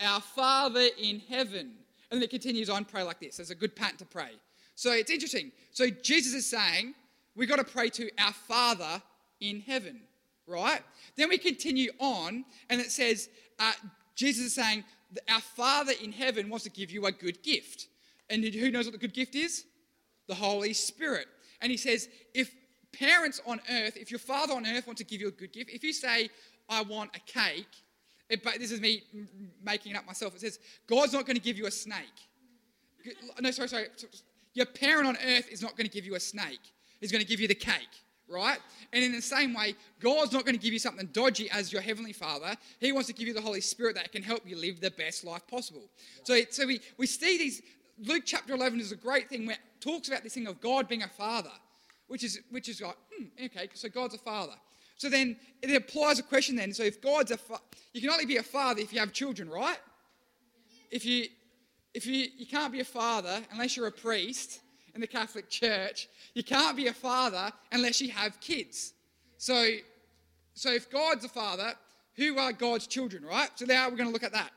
Our 0.00 0.20
Father 0.20 0.86
in 0.98 1.22
heaven. 1.30 1.70
And 2.10 2.20
then 2.20 2.22
it 2.22 2.28
continues 2.30 2.68
on, 2.68 2.84
pray 2.84 3.02
like 3.02 3.20
this. 3.20 3.38
There's 3.38 3.50
a 3.50 3.54
good 3.54 3.74
pattern 3.74 3.96
to 3.98 4.04
pray. 4.04 4.32
So 4.80 4.92
it's 4.92 5.10
interesting. 5.10 5.52
So 5.72 5.90
Jesus 5.90 6.32
is 6.32 6.46
saying, 6.46 6.94
we've 7.36 7.50
got 7.50 7.56
to 7.56 7.64
pray 7.64 7.90
to 7.90 8.08
our 8.18 8.32
Father 8.32 9.02
in 9.38 9.60
heaven, 9.60 10.00
right? 10.46 10.80
Then 11.18 11.28
we 11.28 11.36
continue 11.36 11.90
on, 11.98 12.46
and 12.70 12.80
it 12.80 12.90
says, 12.90 13.28
uh, 13.58 13.72
Jesus 14.14 14.46
is 14.46 14.54
saying, 14.54 14.84
our 15.28 15.42
Father 15.42 15.92
in 16.02 16.12
heaven 16.12 16.48
wants 16.48 16.64
to 16.64 16.70
give 16.70 16.90
you 16.90 17.04
a 17.04 17.12
good 17.12 17.42
gift. 17.42 17.88
And 18.30 18.42
who 18.42 18.70
knows 18.70 18.86
what 18.86 18.92
the 18.92 18.98
good 18.98 19.12
gift 19.12 19.34
is? 19.34 19.66
The 20.28 20.34
Holy 20.34 20.72
Spirit. 20.72 21.26
And 21.60 21.70
he 21.70 21.76
says, 21.76 22.08
if 22.32 22.50
parents 22.98 23.38
on 23.46 23.60
earth, 23.70 23.98
if 23.98 24.10
your 24.10 24.18
father 24.18 24.54
on 24.54 24.66
earth 24.66 24.86
wants 24.86 25.02
to 25.02 25.04
give 25.04 25.20
you 25.20 25.28
a 25.28 25.30
good 25.30 25.52
gift, 25.52 25.68
if 25.68 25.84
you 25.84 25.92
say, 25.92 26.30
I 26.70 26.80
want 26.80 27.10
a 27.14 27.20
cake, 27.30 27.68
it, 28.30 28.42
but 28.42 28.58
this 28.58 28.70
is 28.70 28.80
me 28.80 29.02
making 29.62 29.92
it 29.92 29.98
up 29.98 30.06
myself. 30.06 30.34
It 30.36 30.40
says, 30.40 30.58
God's 30.86 31.12
not 31.12 31.26
going 31.26 31.36
to 31.36 31.42
give 31.42 31.58
you 31.58 31.66
a 31.66 31.70
snake. 31.70 32.06
No, 33.38 33.50
sorry, 33.50 33.68
sorry. 33.68 33.88
Your 34.60 34.66
parent 34.66 35.08
on 35.08 35.16
earth 35.16 35.48
is 35.50 35.62
not 35.62 35.74
going 35.74 35.88
to 35.88 35.92
give 35.92 36.04
you 36.04 36.16
a 36.16 36.20
snake, 36.20 36.60
he's 37.00 37.10
going 37.10 37.22
to 37.22 37.26
give 37.26 37.40
you 37.40 37.48
the 37.48 37.54
cake, 37.54 38.04
right? 38.28 38.58
And 38.92 39.02
in 39.02 39.12
the 39.12 39.22
same 39.22 39.54
way, 39.54 39.74
God's 40.00 40.32
not 40.32 40.44
going 40.44 40.54
to 40.54 40.60
give 40.60 40.74
you 40.74 40.78
something 40.78 41.08
dodgy 41.12 41.50
as 41.50 41.72
your 41.72 41.80
heavenly 41.80 42.12
Father. 42.12 42.54
He 42.78 42.92
wants 42.92 43.08
to 43.08 43.14
give 43.14 43.26
you 43.26 43.32
the 43.32 43.40
Holy 43.40 43.62
Spirit 43.62 43.96
that 43.96 44.12
can 44.12 44.22
help 44.22 44.42
you 44.46 44.56
live 44.56 44.80
the 44.80 44.90
best 44.90 45.24
life 45.24 45.46
possible. 45.48 45.88
So, 46.24 46.38
so 46.50 46.66
we, 46.66 46.80
we 46.98 47.06
see 47.06 47.38
these. 47.38 47.62
Luke 48.02 48.22
chapter 48.26 48.54
11 48.54 48.80
is 48.80 48.92
a 48.92 48.96
great 48.96 49.28
thing 49.28 49.46
where 49.46 49.56
it 49.56 49.80
talks 49.80 50.08
about 50.08 50.22
this 50.22 50.34
thing 50.34 50.46
of 50.46 50.60
God 50.60 50.88
being 50.88 51.02
a 51.02 51.08
father, 51.08 51.50
which 52.08 52.22
is, 52.22 52.40
which 52.50 52.68
is 52.68 52.82
like, 52.82 52.96
hmm, 53.14 53.26
okay, 53.44 53.68
so 53.72 53.88
God's 53.88 54.14
a 54.14 54.18
father. 54.18 54.54
So 54.96 55.08
then 55.08 55.36
it 55.62 55.74
applies 55.74 56.18
a 56.18 56.22
question 56.22 56.56
then. 56.56 56.74
So 56.74 56.82
if 56.82 57.00
God's 57.00 57.30
a 57.30 57.38
fa- 57.38 57.60
you 57.94 58.02
can 58.02 58.10
only 58.10 58.26
be 58.26 58.36
a 58.36 58.42
father 58.42 58.82
if 58.82 58.92
you 58.92 59.00
have 59.00 59.12
children, 59.14 59.48
right? 59.48 59.78
If 60.90 61.06
you 61.06 61.28
if 61.94 62.06
you 62.06 62.26
you 62.36 62.46
can't 62.46 62.72
be 62.72 62.80
a 62.80 62.84
father 62.84 63.40
unless 63.52 63.76
you're 63.76 63.86
a 63.86 63.92
priest 63.92 64.60
in 64.94 65.00
the 65.00 65.06
Catholic 65.06 65.48
Church, 65.48 66.08
you 66.34 66.42
can't 66.42 66.76
be 66.76 66.88
a 66.88 66.92
father 66.92 67.52
unless 67.72 68.00
you 68.00 68.10
have 68.10 68.40
kids. 68.40 68.94
So 69.38 69.66
so 70.54 70.72
if 70.72 70.90
God's 70.90 71.24
a 71.24 71.28
father, 71.28 71.74
who 72.16 72.38
are 72.38 72.52
God's 72.52 72.86
children, 72.86 73.24
right? 73.24 73.50
So 73.54 73.64
now 73.64 73.88
we're 73.88 73.96
going 73.96 74.08
to 74.08 74.12
look 74.12 74.24
at 74.24 74.32
that. 74.32 74.50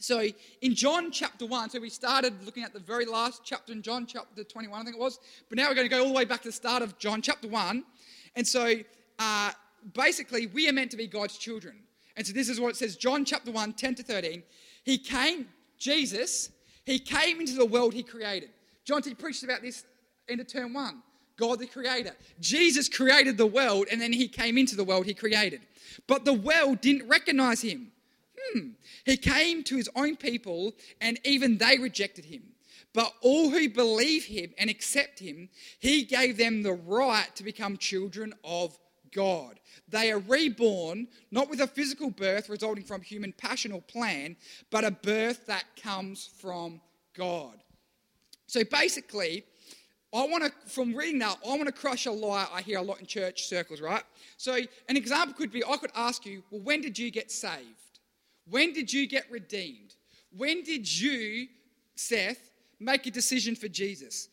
So 0.00 0.24
in 0.62 0.74
John 0.74 1.10
chapter 1.10 1.44
1, 1.44 1.70
so 1.70 1.80
we 1.80 1.90
started 1.90 2.32
looking 2.46 2.62
at 2.62 2.72
the 2.72 2.80
very 2.80 3.04
last 3.04 3.42
chapter 3.44 3.72
in 3.72 3.82
John 3.82 4.06
chapter 4.06 4.42
21, 4.42 4.80
I 4.80 4.84
think 4.84 4.96
it 4.96 5.00
was, 5.00 5.18
but 5.50 5.58
now 5.58 5.68
we're 5.68 5.74
going 5.74 5.88
to 5.88 5.94
go 5.94 6.00
all 6.00 6.08
the 6.08 6.14
way 6.14 6.24
back 6.24 6.40
to 6.42 6.48
the 6.48 6.52
start 6.52 6.82
of 6.82 6.98
John 6.98 7.20
chapter 7.20 7.48
1. 7.48 7.84
And 8.34 8.48
so 8.48 8.76
uh, 9.18 9.50
basically, 9.92 10.46
we 10.46 10.70
are 10.70 10.72
meant 10.72 10.90
to 10.92 10.96
be 10.96 11.06
God's 11.06 11.36
children. 11.36 11.76
And 12.16 12.26
so 12.26 12.32
this 12.32 12.48
is 12.48 12.58
what 12.58 12.70
it 12.70 12.76
says 12.76 12.96
John 12.96 13.26
chapter 13.26 13.50
1, 13.50 13.74
10 13.74 13.96
to 13.96 14.02
13. 14.02 14.42
He 14.84 14.96
came, 14.96 15.48
Jesus, 15.80 16.50
he 16.84 17.00
came 17.00 17.40
into 17.40 17.54
the 17.54 17.66
world 17.66 17.92
he 17.92 18.04
created. 18.04 18.50
John 18.84 19.02
T 19.02 19.14
preached 19.14 19.42
about 19.42 19.62
this 19.62 19.84
in 20.28 20.44
term 20.44 20.74
one. 20.74 21.02
God 21.36 21.58
the 21.58 21.66
creator. 21.66 22.14
Jesus 22.38 22.88
created 22.88 23.38
the 23.38 23.46
world 23.46 23.86
and 23.90 24.00
then 24.00 24.12
he 24.12 24.28
came 24.28 24.58
into 24.58 24.76
the 24.76 24.84
world 24.84 25.06
he 25.06 25.14
created. 25.14 25.62
But 26.06 26.24
the 26.24 26.34
world 26.34 26.82
didn't 26.82 27.08
recognize 27.08 27.62
him. 27.62 27.92
Hmm. 28.52 28.68
He 29.04 29.16
came 29.16 29.64
to 29.64 29.76
his 29.76 29.88
own 29.96 30.16
people 30.16 30.74
and 31.00 31.18
even 31.24 31.56
they 31.56 31.78
rejected 31.78 32.26
him. 32.26 32.42
But 32.92 33.12
all 33.22 33.50
who 33.50 33.68
believe 33.70 34.24
him 34.24 34.52
and 34.58 34.68
accept 34.68 35.18
him, 35.18 35.48
he 35.78 36.02
gave 36.02 36.36
them 36.36 36.62
the 36.62 36.72
right 36.72 37.34
to 37.36 37.44
become 37.44 37.76
children 37.76 38.34
of 38.44 38.78
God. 39.12 39.60
They 39.88 40.12
are 40.12 40.18
reborn, 40.18 41.08
not 41.30 41.50
with 41.50 41.60
a 41.60 41.66
physical 41.66 42.10
birth 42.10 42.48
resulting 42.48 42.84
from 42.84 43.02
human 43.02 43.32
passion 43.32 43.72
or 43.72 43.82
plan, 43.82 44.36
but 44.70 44.84
a 44.84 44.90
birth 44.90 45.46
that 45.46 45.64
comes 45.80 46.28
from 46.40 46.80
God. 47.14 47.62
So 48.46 48.64
basically, 48.64 49.44
I 50.12 50.26
want 50.26 50.44
to, 50.44 50.52
from 50.68 50.94
reading 50.94 51.20
that, 51.20 51.38
I 51.44 51.50
want 51.50 51.66
to 51.66 51.72
crush 51.72 52.06
a 52.06 52.10
lie 52.10 52.48
I 52.52 52.62
hear 52.62 52.78
a 52.78 52.82
lot 52.82 53.00
in 53.00 53.06
church 53.06 53.44
circles, 53.44 53.80
right? 53.80 54.02
So 54.36 54.58
an 54.88 54.96
example 54.96 55.34
could 55.34 55.52
be 55.52 55.64
I 55.64 55.76
could 55.76 55.92
ask 55.94 56.26
you, 56.26 56.42
well, 56.50 56.60
when 56.62 56.80
did 56.80 56.98
you 56.98 57.10
get 57.10 57.30
saved? 57.30 58.00
When 58.48 58.72
did 58.72 58.92
you 58.92 59.06
get 59.06 59.30
redeemed? 59.30 59.94
When 60.36 60.62
did 60.64 61.00
you, 61.00 61.46
Seth, 61.94 62.50
make 62.80 63.06
a 63.06 63.10
decision 63.10 63.54
for 63.54 63.68
Jesus? 63.68 64.28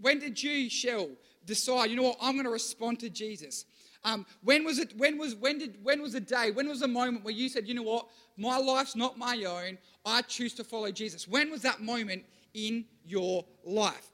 When 0.00 0.18
did 0.18 0.42
you, 0.42 0.68
Shell, 0.68 1.10
decide, 1.46 1.90
you 1.90 1.96
know 1.96 2.02
what, 2.02 2.18
I'm 2.20 2.32
going 2.32 2.44
to 2.44 2.50
respond 2.50 2.98
to 3.00 3.10
Jesus? 3.10 3.66
Um, 4.04 4.26
when 4.42 4.64
was 4.64 4.78
it? 4.78 4.96
When 4.98 5.18
was 5.18 5.34
when 5.34 5.58
did 5.58 5.82
when 5.82 6.02
was 6.02 6.12
the 6.12 6.20
day? 6.20 6.50
When 6.50 6.68
was 6.68 6.80
the 6.80 6.88
moment 6.88 7.24
where 7.24 7.34
you 7.34 7.48
said, 7.48 7.66
you 7.66 7.74
know 7.74 7.82
what, 7.82 8.06
my 8.36 8.58
life's 8.58 8.94
not 8.94 9.18
my 9.18 9.44
own. 9.44 9.78
I 10.04 10.22
choose 10.22 10.52
to 10.54 10.64
follow 10.64 10.90
Jesus. 10.90 11.26
When 11.26 11.50
was 11.50 11.62
that 11.62 11.80
moment 11.80 12.24
in 12.52 12.84
your 13.04 13.44
life? 13.64 14.10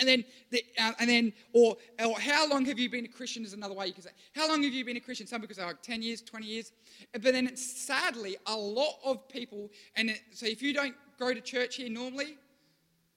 And 0.00 0.08
then, 0.08 0.24
the, 0.50 0.64
uh, 0.78 0.92
and 0.98 1.10
then, 1.10 1.32
or, 1.52 1.76
or 2.02 2.18
how 2.18 2.48
long 2.48 2.64
have 2.64 2.78
you 2.78 2.88
been 2.88 3.04
a 3.04 3.08
Christian 3.08 3.44
is 3.44 3.52
another 3.52 3.74
way 3.74 3.86
you 3.86 3.92
can 3.92 4.02
say. 4.02 4.10
How 4.34 4.48
long 4.48 4.62
have 4.62 4.72
you 4.72 4.82
been 4.82 4.96
a 4.96 5.00
Christian? 5.00 5.26
Some 5.26 5.42
people 5.42 5.54
say 5.54 5.62
like 5.62 5.82
10 5.82 6.00
years, 6.00 6.22
20 6.22 6.46
years. 6.46 6.72
But 7.12 7.22
then 7.22 7.54
sadly, 7.54 8.38
a 8.46 8.56
lot 8.56 8.94
of 9.04 9.28
people, 9.28 9.70
and 9.96 10.08
it, 10.08 10.20
so 10.32 10.46
if 10.46 10.62
you 10.62 10.72
don't 10.72 10.94
go 11.18 11.34
to 11.34 11.40
church 11.42 11.76
here 11.76 11.90
normally, 11.90 12.38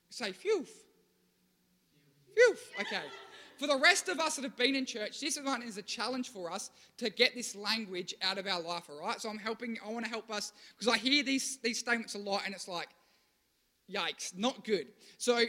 say, 0.09 0.33
phew. 0.33 0.65
Phew. 2.35 2.55
Okay. 2.81 3.03
For 3.63 3.67
the 3.67 3.79
rest 3.79 4.09
of 4.09 4.19
us 4.19 4.35
that 4.35 4.43
have 4.43 4.57
been 4.57 4.75
in 4.75 4.85
church, 4.85 5.21
this 5.21 5.39
one 5.41 5.63
is 5.63 5.77
a 5.77 5.81
challenge 5.81 6.27
for 6.27 6.51
us 6.51 6.69
to 6.97 7.09
get 7.09 7.33
this 7.33 7.55
language 7.55 8.13
out 8.21 8.37
of 8.37 8.45
our 8.45 8.59
life, 8.59 8.89
all 8.89 8.99
right? 8.99 9.21
So 9.21 9.29
I'm 9.29 9.37
helping, 9.37 9.77
I 9.87 9.89
want 9.89 10.03
to 10.03 10.11
help 10.11 10.29
us, 10.29 10.51
because 10.77 10.93
I 10.93 10.97
hear 10.97 11.23
these, 11.23 11.59
these 11.63 11.79
statements 11.79 12.13
a 12.15 12.17
lot 12.17 12.41
and 12.45 12.53
it's 12.53 12.67
like, 12.67 12.89
yikes, 13.89 14.37
not 14.37 14.65
good. 14.65 14.87
So 15.17 15.45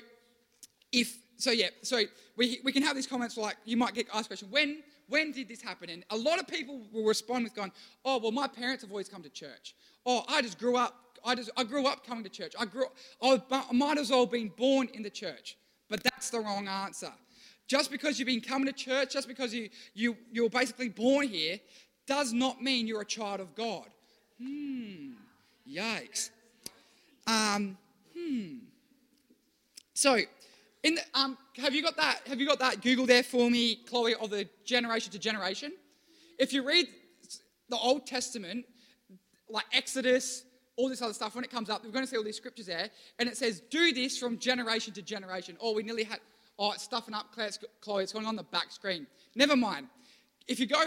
if, 0.92 1.18
so 1.38 1.50
yeah, 1.50 1.71
so 1.83 2.02
we, 2.37 2.61
we 2.62 2.71
can 2.71 2.85
have 2.85 2.94
these 2.94 3.09
comments 3.09 3.37
like, 3.37 3.56
you 3.64 3.76
might 3.76 3.94
get 3.94 4.06
asked 4.14 4.28
question, 4.28 4.47
when, 4.49 4.85
when 5.09 5.33
did 5.33 5.49
this 5.49 5.61
happen? 5.61 5.90
And 5.90 6.04
a 6.11 6.16
lot 6.16 6.38
of 6.38 6.47
people 6.47 6.83
will 6.92 7.06
respond 7.06 7.42
with 7.42 7.56
going, 7.56 7.73
oh, 8.04 8.18
well, 8.18 8.30
my 8.30 8.47
parents 8.47 8.85
have 8.85 8.92
always 8.92 9.09
come 9.09 9.25
to 9.25 9.28
church. 9.28 9.75
Oh, 10.06 10.23
I 10.28 10.40
just 10.40 10.61
grew 10.61 10.76
up, 10.76 11.18
I 11.25 11.35
just, 11.35 11.50
I 11.56 11.64
grew 11.64 11.88
up 11.88 12.06
coming 12.06 12.23
to 12.23 12.30
church. 12.30 12.54
I 12.56 12.64
grew, 12.66 12.85
I 13.21 13.40
might 13.73 13.99
as 13.99 14.11
well 14.11 14.25
been 14.25 14.52
born 14.56 14.88
in 14.94 15.02
the 15.02 15.11
church. 15.11 15.56
But 15.88 16.04
that's 16.04 16.30
the 16.30 16.38
wrong 16.38 16.68
answer. 16.68 17.11
Just 17.66 17.90
because 17.90 18.18
you've 18.18 18.26
been 18.26 18.40
coming 18.40 18.66
to 18.66 18.73
church, 18.73 19.12
just 19.12 19.26
because 19.26 19.54
you, 19.54 19.71
you, 19.94 20.16
you're 20.30 20.50
basically 20.50 20.88
born 20.88 21.28
here, 21.28 21.59
does 22.06 22.33
not 22.33 22.62
mean 22.62 22.87
you're 22.87 23.00
a 23.00 23.06
child 23.06 23.40
of 23.40 23.54
God. 23.54 23.87
Hmm, 24.42 25.12
yikes. 25.68 26.30
Um, 27.26 27.78
hmm. 28.16 28.56
So, 29.94 30.18
in 30.83 30.97
the, 30.97 31.02
um, 31.14 31.38
have 31.56 31.75
you 31.75 31.83
got 31.83 31.97
that? 31.97 32.21
Have 32.26 32.40
you 32.40 32.47
got 32.47 32.59
that 32.59 32.83
Google 32.83 33.06
there 33.06 33.23
for 33.23 33.50
me, 33.50 33.76
Chloe, 33.76 34.14
of 34.16 34.30
the 34.30 34.47
generation 34.64 35.11
to 35.12 35.18
generation? 35.18 35.73
If 36.38 36.52
you 36.52 36.66
read 36.66 36.88
the 37.71 37.76
Old 37.76 38.06
Testament, 38.06 38.66
like 39.49 39.64
Exodus, 39.73 40.44
all 40.76 40.88
this 40.88 41.00
other 41.00 41.14
stuff, 41.14 41.35
when 41.35 41.44
it 41.44 41.50
comes 41.50 41.71
up, 41.71 41.85
we're 41.85 41.92
going 41.92 42.04
to 42.04 42.11
see 42.11 42.16
all 42.16 42.25
these 42.25 42.37
scriptures 42.37 42.66
there, 42.66 42.90
and 43.18 43.28
it 43.28 43.37
says, 43.37 43.61
"Do 43.71 43.92
this 43.92 44.18
from 44.18 44.38
generation 44.38 44.92
to 44.94 45.02
generation." 45.02 45.56
Oh, 45.61 45.73
we 45.73 45.83
nearly 45.83 46.04
had 46.04 46.18
Oh, 46.58 46.73
it's 46.73 46.82
stuffing 46.82 47.14
up, 47.14 47.26
Chloe. 47.80 48.02
It's 48.02 48.12
going 48.12 48.26
on 48.26 48.37
the 48.37 48.44
back 48.44 48.70
screen. 48.70 49.06
Never 49.34 49.56
mind. 49.56 49.88
If 50.46 50.61
you 50.61 50.66
go 50.66 50.82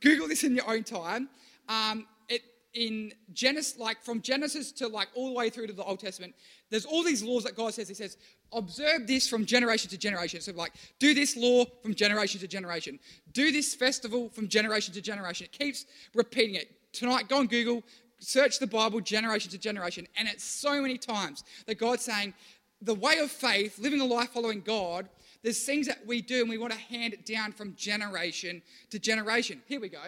Google 0.00 0.28
this 0.28 0.44
in 0.44 0.54
your 0.54 0.68
own 0.70 0.84
time, 0.84 1.28
um, 1.68 2.06
it 2.28 2.42
in 2.74 3.12
Genesis, 3.32 3.78
like 3.78 4.02
from 4.02 4.20
Genesis 4.20 4.70
to 4.72 4.86
like 4.86 5.08
all 5.14 5.28
the 5.28 5.34
way 5.34 5.50
through 5.50 5.66
to 5.66 5.72
the 5.72 5.82
Old 5.82 5.98
Testament, 5.98 6.34
there's 6.70 6.84
all 6.84 7.02
these 7.02 7.22
laws 7.22 7.44
that 7.44 7.56
God 7.56 7.74
says. 7.74 7.88
He 7.88 7.94
says, 7.94 8.16
observe 8.52 9.06
this 9.06 9.28
from 9.28 9.44
generation 9.44 9.90
to 9.90 9.98
generation. 9.98 10.40
So 10.40 10.52
like, 10.52 10.72
do 10.98 11.14
this 11.14 11.36
law 11.36 11.64
from 11.82 11.94
generation 11.94 12.40
to 12.40 12.46
generation. 12.46 12.98
Do 13.32 13.50
this 13.50 13.74
festival 13.74 14.28
from 14.28 14.46
generation 14.48 14.94
to 14.94 15.00
generation. 15.00 15.46
It 15.46 15.58
keeps 15.58 15.86
repeating 16.14 16.54
it. 16.54 16.70
Tonight, 16.92 17.28
go 17.28 17.38
on 17.38 17.46
Google, 17.46 17.82
search 18.18 18.58
the 18.58 18.66
Bible 18.66 19.00
generation 19.00 19.50
to 19.50 19.58
generation, 19.58 20.06
and 20.16 20.28
it's 20.28 20.44
so 20.44 20.80
many 20.80 20.98
times 20.98 21.44
that 21.66 21.78
God's 21.78 22.04
saying, 22.04 22.34
the 22.82 22.94
way 22.94 23.18
of 23.18 23.30
faith, 23.30 23.78
living 23.78 24.00
a 24.00 24.04
life 24.04 24.30
following 24.30 24.60
God, 24.60 25.08
there's 25.42 25.64
things 25.64 25.86
that 25.86 26.06
we 26.06 26.20
do 26.20 26.40
and 26.40 26.48
we 26.48 26.58
want 26.58 26.72
to 26.72 26.78
hand 26.78 27.12
it 27.12 27.24
down 27.24 27.52
from 27.52 27.74
generation 27.76 28.62
to 28.90 28.98
generation. 28.98 29.62
Here 29.66 29.80
we 29.80 29.88
go. 29.88 29.98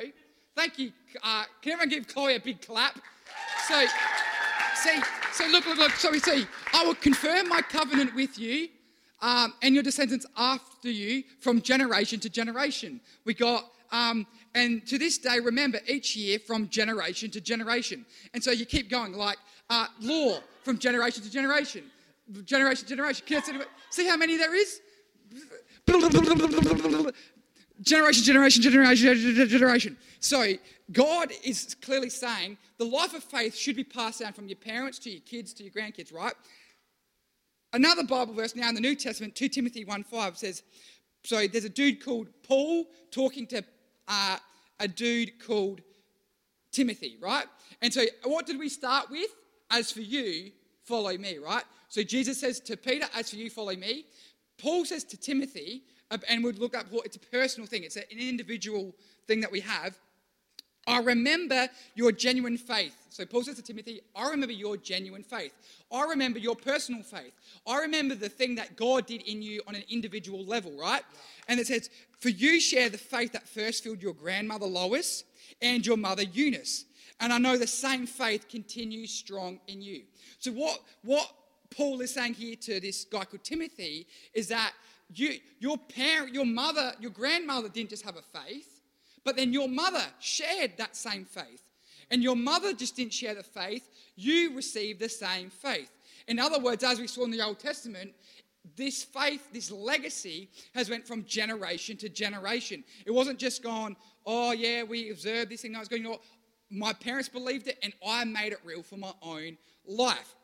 Thank 0.56 0.78
you. 0.78 0.92
Uh, 1.22 1.44
can 1.62 1.72
everyone 1.72 1.88
give 1.88 2.08
Chloe 2.08 2.34
a 2.34 2.40
big 2.40 2.60
clap? 2.60 2.98
So, 3.68 3.86
see, 4.74 5.00
so 5.32 5.46
look, 5.46 5.66
look, 5.66 5.78
look. 5.78 5.92
So 5.92 6.10
we 6.10 6.18
see, 6.18 6.46
I 6.72 6.84
will 6.84 6.96
confirm 6.96 7.48
my 7.48 7.62
covenant 7.62 8.14
with 8.14 8.38
you 8.38 8.68
um, 9.22 9.54
and 9.62 9.74
your 9.74 9.84
descendants 9.84 10.26
after 10.36 10.90
you 10.90 11.22
from 11.40 11.62
generation 11.62 12.18
to 12.20 12.30
generation. 12.30 13.00
We 13.24 13.34
got, 13.34 13.64
um, 13.92 14.26
and 14.54 14.84
to 14.88 14.98
this 14.98 15.18
day, 15.18 15.38
remember 15.38 15.78
each 15.86 16.16
year 16.16 16.38
from 16.40 16.68
generation 16.68 17.30
to 17.30 17.40
generation. 17.40 18.04
And 18.34 18.42
so 18.42 18.50
you 18.50 18.66
keep 18.66 18.90
going, 18.90 19.12
like 19.12 19.38
uh, 19.68 19.86
law 20.00 20.40
from 20.64 20.78
generation 20.78 21.22
to 21.22 21.30
generation 21.30 21.84
generation 22.44 22.86
generation. 22.86 23.26
Can 23.26 23.38
I 23.38 23.64
see, 23.90 24.06
how 24.06 24.16
many 24.16 24.36
there 24.36 24.54
is? 24.54 24.80
Generation, 27.82 28.22
generation, 28.22 28.62
generation, 28.62 29.48
generation. 29.48 29.96
So 30.20 30.52
God 30.92 31.32
is 31.44 31.74
clearly 31.80 32.10
saying 32.10 32.58
the 32.78 32.84
life 32.84 33.14
of 33.14 33.24
faith 33.24 33.56
should 33.56 33.76
be 33.76 33.84
passed 33.84 34.20
down 34.20 34.32
from 34.32 34.48
your 34.48 34.56
parents 34.56 34.98
to 35.00 35.10
your 35.10 35.20
kids 35.20 35.54
to 35.54 35.64
your 35.64 35.72
grandkids, 35.72 36.12
right? 36.12 36.34
Another 37.72 38.04
Bible 38.04 38.34
verse 38.34 38.56
now 38.56 38.68
in 38.68 38.74
the 38.74 38.80
New 38.80 38.96
Testament, 38.96 39.34
2 39.34 39.48
Timothy 39.48 39.84
1 39.84 40.04
5 40.04 40.36
says, 40.36 40.62
so 41.22 41.46
there's 41.46 41.64
a 41.64 41.70
dude 41.70 42.04
called 42.04 42.28
Paul 42.42 42.86
talking 43.10 43.46
to 43.48 43.62
uh, 44.08 44.38
a 44.78 44.88
dude 44.88 45.44
called 45.44 45.80
Timothy, 46.72 47.16
right? 47.20 47.44
And 47.82 47.92
so 47.92 48.02
what 48.24 48.46
did 48.46 48.58
we 48.58 48.68
start 48.68 49.10
with? 49.10 49.30
As 49.70 49.92
for 49.92 50.00
you, 50.00 50.50
follow 50.84 51.16
me, 51.16 51.38
right? 51.38 51.62
So 51.90 52.02
Jesus 52.02 52.40
says 52.40 52.60
to 52.60 52.76
Peter, 52.76 53.06
As 53.14 53.30
for 53.30 53.36
you, 53.36 53.50
follow 53.50 53.74
me. 53.74 54.06
Paul 54.56 54.84
says 54.84 55.04
to 55.04 55.16
Timothy, 55.16 55.82
and 56.28 56.42
we'd 56.42 56.58
look 56.58 56.76
up, 56.76 56.86
it's 57.04 57.16
a 57.16 57.20
personal 57.20 57.66
thing, 57.66 57.84
it's 57.84 57.96
an 57.96 58.04
individual 58.10 58.94
thing 59.26 59.40
that 59.40 59.52
we 59.52 59.60
have. 59.60 59.98
I 60.86 61.00
remember 61.00 61.68
your 61.94 62.10
genuine 62.10 62.56
faith. 62.56 62.96
So 63.10 63.26
Paul 63.26 63.42
says 63.42 63.56
to 63.56 63.62
Timothy, 63.62 64.00
I 64.16 64.30
remember 64.30 64.52
your 64.52 64.76
genuine 64.76 65.22
faith. 65.22 65.52
I 65.92 66.04
remember 66.04 66.38
your 66.38 66.56
personal 66.56 67.02
faith. 67.02 67.32
I 67.66 67.78
remember 67.80 68.14
the 68.14 68.28
thing 68.28 68.54
that 68.54 68.76
God 68.76 69.06
did 69.06 69.22
in 69.22 69.42
you 69.42 69.60
on 69.68 69.74
an 69.74 69.84
individual 69.90 70.44
level, 70.44 70.72
right? 70.78 71.02
And 71.48 71.60
it 71.60 71.66
says, 71.66 71.90
For 72.18 72.30
you 72.30 72.60
share 72.60 72.88
the 72.88 72.98
faith 72.98 73.32
that 73.32 73.48
first 73.48 73.84
filled 73.84 74.02
your 74.02 74.14
grandmother 74.14 74.66
Lois 74.66 75.24
and 75.60 75.84
your 75.84 75.96
mother 75.96 76.22
Eunice. 76.22 76.86
And 77.20 77.32
I 77.32 77.38
know 77.38 77.58
the 77.58 77.66
same 77.66 78.06
faith 78.06 78.48
continues 78.48 79.10
strong 79.10 79.60
in 79.68 79.82
you. 79.82 80.04
So, 80.38 80.50
what, 80.52 80.80
what 81.02 81.30
Paul 81.70 82.00
is 82.00 82.12
saying 82.12 82.34
here 82.34 82.56
to 82.56 82.80
this 82.80 83.04
guy 83.04 83.24
called 83.24 83.44
Timothy 83.44 84.06
is 84.34 84.48
that 84.48 84.72
you, 85.14 85.34
your 85.58 85.78
parent, 85.78 86.34
your 86.34 86.44
mother, 86.44 86.92
your 87.00 87.10
grandmother 87.10 87.68
didn't 87.68 87.90
just 87.90 88.04
have 88.04 88.16
a 88.16 88.38
faith, 88.38 88.80
but 89.24 89.36
then 89.36 89.52
your 89.52 89.68
mother 89.68 90.04
shared 90.18 90.72
that 90.78 90.96
same 90.96 91.24
faith. 91.24 91.62
And 92.10 92.22
your 92.22 92.36
mother 92.36 92.72
just 92.72 92.96
didn't 92.96 93.12
share 93.12 93.34
the 93.34 93.42
faith, 93.42 93.88
you 94.16 94.54
received 94.56 95.00
the 95.00 95.08
same 95.08 95.48
faith. 95.48 95.90
In 96.26 96.38
other 96.38 96.58
words, 96.58 96.82
as 96.82 96.98
we 96.98 97.06
saw 97.06 97.24
in 97.24 97.30
the 97.30 97.40
Old 97.40 97.60
Testament, 97.60 98.12
this 98.76 99.04
faith, 99.04 99.52
this 99.52 99.70
legacy 99.70 100.48
has 100.74 100.90
went 100.90 101.06
from 101.06 101.24
generation 101.24 101.96
to 101.98 102.08
generation. 102.08 102.84
It 103.06 103.10
wasn't 103.12 103.38
just 103.38 103.62
gone, 103.62 103.96
oh 104.26 104.52
yeah, 104.52 104.82
we 104.82 105.10
observed 105.10 105.50
this 105.50 105.62
thing. 105.62 105.74
I 105.76 105.78
was 105.78 105.88
going, 105.88 106.02
you 106.02 106.10
know? 106.10 106.20
My 106.72 106.92
parents 106.92 107.28
believed 107.28 107.66
it 107.66 107.78
and 107.82 107.92
I 108.06 108.24
made 108.24 108.52
it 108.52 108.60
real 108.64 108.82
for 108.82 108.96
my 108.96 109.12
own 109.22 109.58
life. 109.84 110.36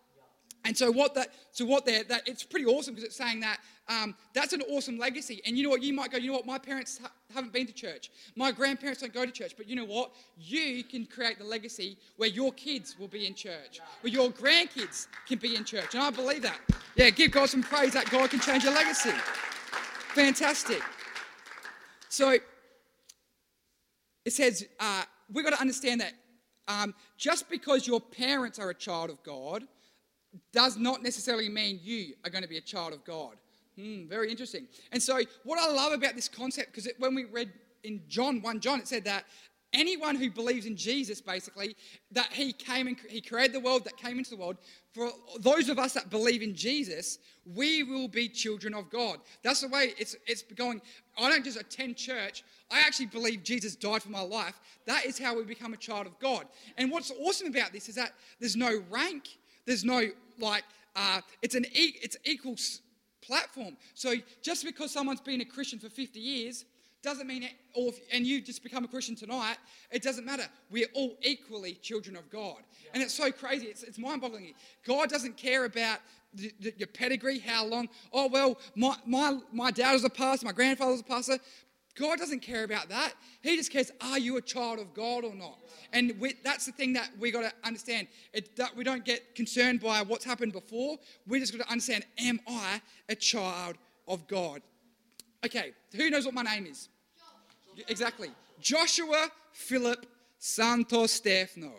And 0.67 0.77
so 0.77 0.91
what 0.91 1.15
that, 1.15 1.29
so 1.53 1.65
what 1.65 1.87
there, 1.87 2.03
that 2.05 2.27
it's 2.27 2.43
pretty 2.43 2.67
awesome 2.67 2.95
because 2.95 3.07
it's 3.07 3.17
saying 3.17 3.39
that 3.41 3.59
um, 3.89 4.17
that's 4.35 4.53
an 4.53 4.63
awesome 4.63 4.99
legacy. 4.99 5.41
And 5.47 5.57
you 5.57 5.63
know 5.63 5.71
what? 5.71 5.81
You 5.81 5.93
might 5.93 6.11
go, 6.11 6.19
you 6.19 6.27
know 6.27 6.37
what? 6.39 6.47
My 6.47 6.59
parents 6.59 6.99
ha- 7.01 7.13
haven't 7.33 7.53
been 7.53 7.69
to 7.69 7.73
church. 7.73 8.11
My 8.35 8.51
grandparents 8.51 9.01
don't 9.01 9.15
go 9.15 9.25
to 9.25 9.31
church. 9.31 9.55
But 9.57 9.69
you 9.69 9.77
know 9.77 9.85
what? 9.85 10.11
You 10.37 10.83
can 10.83 11.07
create 11.07 11.39
the 11.39 11.45
legacy 11.45 11.99
where 12.17 12.29
your 12.29 12.53
kids 12.55 12.97
will 12.99 13.07
be 13.07 13.29
in 13.29 13.35
church, 13.35 13.81
where 14.01 14.13
your 14.13 14.31
grandkids 14.31 15.07
can 15.29 15.39
be 15.39 15.55
in 15.55 15.65
church. 15.65 15.95
And 15.95 16.03
I 16.03 16.11
believe 16.11 16.43
that. 16.43 16.59
Yeah, 16.97 17.11
give 17.11 17.31
God 17.31 17.49
some 17.49 17.63
praise 17.63 17.93
that 17.93 18.11
God 18.11 18.31
can 18.31 18.41
change 18.41 18.65
your 18.65 18.75
legacy. 18.75 19.13
Fantastic. 20.15 20.83
So 22.09 22.37
it 24.25 24.33
says 24.33 24.67
uh, 24.81 25.05
we've 25.33 25.45
got 25.45 25.53
to 25.53 25.61
understand 25.61 26.01
that 26.01 26.15
um, 26.67 26.93
just 27.17 27.49
because 27.49 27.87
your 27.87 28.01
parents 28.01 28.59
are 28.59 28.71
a 28.71 28.75
child 28.75 29.11
of 29.11 29.23
God 29.23 29.63
does 30.53 30.77
not 30.77 31.03
necessarily 31.03 31.49
mean 31.49 31.81
you 31.83 32.15
are 32.25 32.31
going 32.31 32.43
to 32.43 32.49
be 32.49 32.59
a 32.59 32.63
child 32.63 32.93
of 32.93 33.05
God. 33.05 33.37
Hmm, 33.79 34.07
very 34.09 34.31
interesting. 34.31 34.67
And 34.93 35.03
so, 35.03 35.21
what 35.45 35.59
I 35.59 35.71
love 35.71 35.93
about 35.93 36.15
this 36.15 36.29
concept, 36.29 36.73
because 36.73 36.89
when 36.99 37.15
we 37.15 37.25
read 37.25 37.53
in 37.85 38.01
John 38.09 38.41
1 38.41 38.61
John, 38.61 38.81
it 38.81 38.89
said 38.89 39.05
that 39.05 39.25
anyone 39.73 40.17
who 40.17 40.31
believes 40.31 40.67
in 40.67 40.77
Jesus, 40.77 41.21
basically, 41.21 41.77
that 42.13 42.33
he 42.33 42.53
came 42.53 42.87
and 42.87 42.97
he 43.09 43.21
created 43.21 43.53
the 43.53 43.61
world, 43.61 43.85
that 43.85 43.97
came 43.97 44.19
into 44.19 44.31
the 44.31 44.37
world, 44.37 44.57
for 44.93 45.11
those 45.41 45.69
of 45.69 45.79
us 45.79 45.93
that 45.93 46.09
believe 46.09 46.43
in 46.43 46.55
Jesus, 46.55 47.19
we 47.55 47.83
will 47.83 48.09
be 48.09 48.29
children 48.29 48.75
of 48.75 48.91
God. 48.91 49.19
That's 49.43 49.61
the 49.61 49.69
way 49.69 49.93
it's, 49.99 50.17
it's 50.27 50.43
going. 50.43 50.81
I 51.19 51.29
don't 51.29 51.45
just 51.45 51.61
attend 51.61 51.97
church, 51.97 52.45
I 52.71 52.81
actually 52.81 53.07
believe 53.07 53.43
Jesus 53.43 53.77
died 53.77 54.03
for 54.03 54.11
my 54.11 54.23
life. 54.23 54.59
That 54.87 55.05
is 55.05 55.19
how 55.19 55.37
we 55.37 55.45
become 55.45 55.73
a 55.73 55.79
child 55.79 56.07
of 56.07 56.19
God. 56.19 56.47
And 56.77 56.91
what's 56.91 57.13
awesome 57.21 57.49
about 57.49 57.73
this 57.73 57.89
is 57.89 57.95
that 57.95 58.13
there's 58.41 58.57
no 58.57 58.83
rank, 58.91 59.29
there's 59.67 59.85
no 59.85 60.09
like, 60.39 60.65
uh, 60.95 61.21
it's 61.43 61.55
an 61.55 61.67
e- 61.75 61.99
it's 62.03 62.17
equal 62.25 62.57
platform. 63.23 63.77
So 63.95 64.15
just 64.43 64.65
because 64.65 64.93
someone's 64.93 65.21
been 65.21 65.41
a 65.41 65.45
Christian 65.45 65.79
for 65.79 65.89
50 65.89 66.21
years 66.21 66.65
doesn't 67.03 67.27
mean 67.27 67.45
it, 67.45 67.53
or 67.75 67.89
if, 67.89 68.01
and 68.13 68.27
you 68.27 68.41
just 68.41 68.63
become 68.63 68.85
a 68.85 68.89
Christian 68.89 69.15
tonight, 69.15 69.59
it 69.91 70.03
doesn't 70.03 70.25
matter. 70.25 70.45
We're 70.71 70.89
all 70.95 71.17
equally 71.23 71.75
children 71.75 72.17
of 72.17 72.29
God. 72.31 72.57
Yeah. 72.83 72.91
And 72.95 73.03
it's 73.03 73.15
so 73.15 73.31
crazy. 73.31 73.67
It's, 73.67 73.83
it's 73.83 73.99
mind 73.99 74.23
boggling. 74.23 74.55
God 74.85 75.09
doesn't 75.09 75.37
care 75.37 75.67
about 75.67 75.99
the, 76.35 76.53
the, 76.61 76.75
your 76.77 76.89
pedigree, 76.89 77.39
how 77.39 77.65
long. 77.65 77.89
Oh, 78.13 78.29
well, 78.29 78.59
my, 78.75 78.97
my, 79.07 79.39
my 79.53 79.71
dad 79.71 79.93
was 79.93 80.05
a 80.05 80.11
pastor, 80.11 80.47
my 80.47 80.53
grandfather 80.53 80.93
was 80.93 81.01
a 81.01 81.05
pastor. 81.05 81.39
God 81.99 82.19
doesn't 82.19 82.41
care 82.41 82.65
about 82.65 82.89
that. 82.91 83.15
He 83.43 83.57
just 83.57 83.73
cares, 83.73 83.91
are 84.01 84.19
you 84.19 84.37
a 84.37 84.43
child 84.43 84.79
of 84.79 84.93
God 84.93 85.25
or 85.25 85.35
not? 85.35 85.59
And 85.93 86.15
we, 86.21 86.35
that's 86.45 86.67
the 86.67 86.73
thing 86.73 86.93
that 86.93 87.11
we 87.19 87.31
got 87.31 87.43
to 87.43 87.53
understand. 87.67 88.09
It, 88.33 88.55
that 88.57 88.77
we 88.77 88.85
don't 88.85 89.05
get 89.05 89.35
concerned 89.35 89.81
by 89.81 90.03
what's 90.03 90.25
happened 90.25 90.53
before. 90.53 90.99
We 91.27 91.41
just 91.41 91.57
got 91.57 91.65
to 91.65 91.71
understand, 91.71 92.05
am 92.19 92.41
I 92.47 92.81
a 93.09 93.15
child 93.15 93.77
of 94.07 94.27
God? 94.29 94.61
Okay, 95.45 95.73
who 95.95 96.11
knows 96.11 96.27
what 96.27 96.35
my 96.35 96.43
name 96.43 96.67
is? 96.67 96.89
Exactly. 97.89 98.31
Joshua 98.61 99.29
Philip 99.53 100.07
Santostefano. 100.41 101.73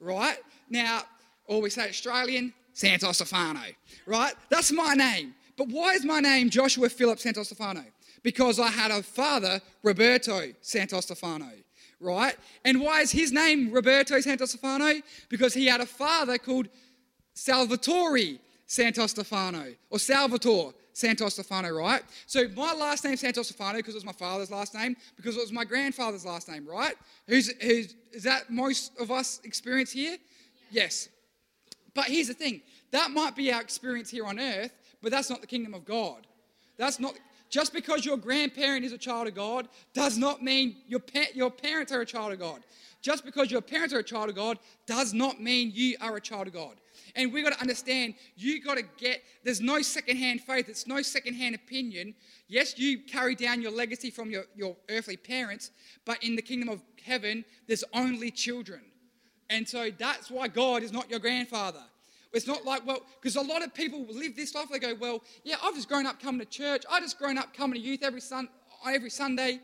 Right? 0.00 0.36
Now, 0.68 1.02
or 1.46 1.62
we 1.62 1.70
say 1.70 1.88
Australian, 1.88 2.52
Santos 2.72 3.16
Stefano. 3.16 3.60
Right? 4.04 4.34
That's 4.50 4.70
my 4.70 4.94
name. 4.94 5.34
But 5.56 5.68
why 5.68 5.94
is 5.94 6.04
my 6.04 6.20
name 6.20 6.50
Joshua 6.50 6.88
Philip 6.88 7.18
Santostefano? 7.18 7.84
because 8.26 8.58
I 8.58 8.72
had 8.72 8.90
a 8.90 9.04
father, 9.04 9.60
Roberto 9.84 10.48
Santostefano, 10.60 11.52
right? 12.00 12.34
And 12.64 12.80
why 12.80 13.02
is 13.02 13.12
his 13.12 13.30
name 13.30 13.70
Roberto 13.70 14.16
Santostefano? 14.16 15.00
Because 15.28 15.54
he 15.54 15.66
had 15.66 15.80
a 15.80 15.86
father 15.86 16.36
called 16.36 16.68
Salvatore 17.34 18.40
Santostefano, 18.66 19.76
or 19.90 20.00
Salvatore 20.00 20.74
Santostefano, 20.92 21.78
right? 21.78 22.02
So 22.26 22.48
my 22.56 22.72
last 22.72 23.04
name 23.04 23.14
Santostefano 23.14 23.76
because 23.76 23.94
it 23.94 23.98
was 23.98 24.04
my 24.04 24.10
father's 24.10 24.50
last 24.50 24.74
name, 24.74 24.96
because 25.16 25.36
it 25.36 25.40
was 25.40 25.52
my 25.52 25.64
grandfather's 25.64 26.26
last 26.26 26.48
name, 26.48 26.66
right? 26.66 26.96
Who's, 27.28 27.52
who's 27.62 27.94
is 28.12 28.24
that 28.24 28.50
most 28.50 28.90
of 28.98 29.12
us 29.12 29.40
experience 29.44 29.92
here? 29.92 30.16
Yeah. 30.72 30.82
Yes. 30.82 31.10
But 31.94 32.06
here's 32.06 32.26
the 32.26 32.34
thing 32.34 32.60
that 32.90 33.12
might 33.12 33.36
be 33.36 33.52
our 33.52 33.60
experience 33.60 34.10
here 34.10 34.26
on 34.26 34.40
earth, 34.40 34.72
but 35.02 35.10
that's 35.10 35.30
not 35.30 35.40
the 35.40 35.46
kingdom 35.46 35.74
of 35.74 35.84
God. 35.84 36.26
That's 36.76 37.00
not 37.00 37.14
just 37.48 37.72
because 37.72 38.04
your 38.04 38.16
grandparent 38.16 38.84
is 38.84 38.92
a 38.92 38.98
child 38.98 39.28
of 39.28 39.34
God 39.34 39.68
does 39.94 40.18
not 40.18 40.42
mean 40.42 40.76
your, 40.86 41.00
pa- 41.00 41.32
your 41.34 41.50
parents 41.50 41.92
are 41.92 42.00
a 42.00 42.06
child 42.06 42.32
of 42.32 42.40
God. 42.40 42.60
Just 43.02 43.24
because 43.24 43.50
your 43.50 43.60
parents 43.60 43.94
are 43.94 44.00
a 44.00 44.04
child 44.04 44.28
of 44.28 44.34
God 44.34 44.58
does 44.86 45.14
not 45.14 45.40
mean 45.40 45.70
you 45.72 45.96
are 46.00 46.16
a 46.16 46.20
child 46.20 46.48
of 46.48 46.54
God. 46.54 46.74
And 47.14 47.32
we 47.32 47.42
got 47.42 47.52
to 47.52 47.60
understand, 47.60 48.14
you 48.36 48.62
got 48.62 48.78
to 48.78 48.84
get, 48.98 49.22
there's 49.44 49.60
no 49.60 49.80
secondhand 49.80 50.40
faith, 50.40 50.68
it's 50.68 50.86
no 50.86 51.02
secondhand 51.02 51.54
opinion. 51.54 52.14
Yes, 52.48 52.78
you 52.78 52.98
carry 52.98 53.36
down 53.36 53.62
your 53.62 53.70
legacy 53.70 54.10
from 54.10 54.30
your, 54.30 54.44
your 54.56 54.76
earthly 54.90 55.16
parents, 55.16 55.70
but 56.04 56.22
in 56.24 56.34
the 56.34 56.42
kingdom 56.42 56.68
of 56.68 56.82
heaven, 57.04 57.44
there's 57.68 57.84
only 57.94 58.30
children. 58.30 58.80
And 59.50 59.68
so 59.68 59.90
that's 59.96 60.30
why 60.30 60.48
God 60.48 60.82
is 60.82 60.92
not 60.92 61.08
your 61.08 61.20
grandfather. 61.20 61.82
It's 62.32 62.46
not 62.46 62.64
like, 62.64 62.86
well, 62.86 63.00
because 63.20 63.36
a 63.36 63.40
lot 63.40 63.62
of 63.62 63.72
people 63.74 64.04
live 64.08 64.36
this 64.36 64.54
life. 64.54 64.68
They 64.70 64.78
go, 64.78 64.94
well, 64.98 65.22
yeah, 65.44 65.56
I've 65.62 65.74
just 65.74 65.88
grown 65.88 66.06
up 66.06 66.20
coming 66.20 66.40
to 66.40 66.46
church. 66.46 66.84
I 66.90 67.00
just 67.00 67.18
grown 67.18 67.38
up 67.38 67.54
coming 67.54 67.80
to 67.80 67.86
youth 67.86 68.02
every, 68.02 68.20
sun, 68.20 68.48
every 68.86 69.10
Sunday. 69.10 69.60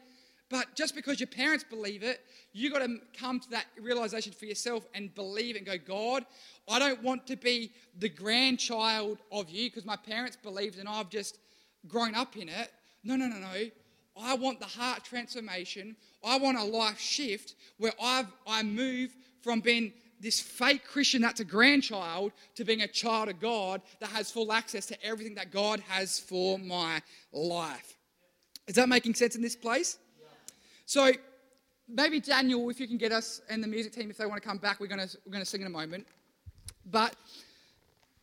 But 0.49 0.75
just 0.75 0.95
because 0.95 1.19
your 1.19 1.29
parents 1.29 1.65
believe 1.65 2.03
it, 2.03 2.21
you 2.53 2.71
got 2.71 2.81
to 2.81 2.99
come 3.19 3.41
to 3.41 3.51
that 3.51 3.65
realization 3.81 4.33
for 4.33 4.45
yourself 4.45 4.87
and 4.95 5.15
believe 5.15 5.57
and 5.57 5.65
go, 5.65 5.77
God, 5.79 6.27
I 6.71 6.79
don't 6.79 7.03
want 7.03 7.27
to 7.29 7.37
be 7.37 7.73
the 7.99 8.11
grandchild 8.11 9.19
of 9.33 9.49
you 9.49 9.71
because 9.71 9.87
my 9.87 9.97
parents 9.97 10.37
believed 10.37 10.79
and 10.79 10.87
I've 10.87 11.09
just 11.09 11.39
grown 11.89 12.15
up 12.15 12.37
in 12.37 12.51
it. 12.51 12.71
No, 13.03 13.17
no, 13.17 13.29
no, 13.29 13.39
no. 13.39 13.71
I 14.21 14.35
want 14.35 14.61
the 14.61 14.67
heart 14.67 15.05
transformation. 15.05 15.97
I 16.23 16.37
want 16.39 16.59
a 16.59 16.65
life 16.65 17.01
shift 17.01 17.55
where 17.79 17.93
I've 18.01 18.31
I 18.47 18.63
move 18.63 19.17
from 19.43 19.61
being 19.61 19.93
this 20.23 20.41
fake 20.41 20.87
Christian 20.87 21.21
that's 21.21 21.41
a 21.41 21.45
grandchild 21.45 22.33
to 22.55 22.65
being 22.65 22.83
a 22.83 22.89
child 22.89 23.29
of 23.29 23.41
God 23.41 23.83
that 24.01 24.09
has 24.11 24.31
full 24.31 24.53
access 24.53 24.87
to 24.87 25.05
everything 25.05 25.35
that 25.35 25.51
God 25.51 25.81
has 25.89 26.21
for 26.21 26.59
my 26.59 27.03
life. 27.33 27.99
Is 28.69 28.77
that 28.77 28.89
making 28.89 29.15
sense 29.15 29.35
in 29.35 29.43
this 29.43 29.57
place? 29.57 29.99
So 30.87 31.11
maybe 31.89 32.21
Daniel, 32.21 32.71
if 32.71 32.79
you 32.79 32.87
can 32.87 32.99
get 32.99 33.11
us 33.11 33.43
and 33.51 33.63
the 33.63 33.69
music 33.69 33.93
team, 33.93 34.11
if 34.11 34.17
they 34.17 34.27
want 34.27 34.41
to 34.41 34.49
come 34.49 34.59
back, 34.59 34.79
we're 34.79 34.87
going 34.87 35.07
to, 35.07 35.19
we're 35.27 35.33
going 35.33 35.45
to 35.45 35.51
sing 35.51 35.61
in 35.61 35.67
a 35.67 35.71
moment. 35.71 36.07
But 36.87 37.17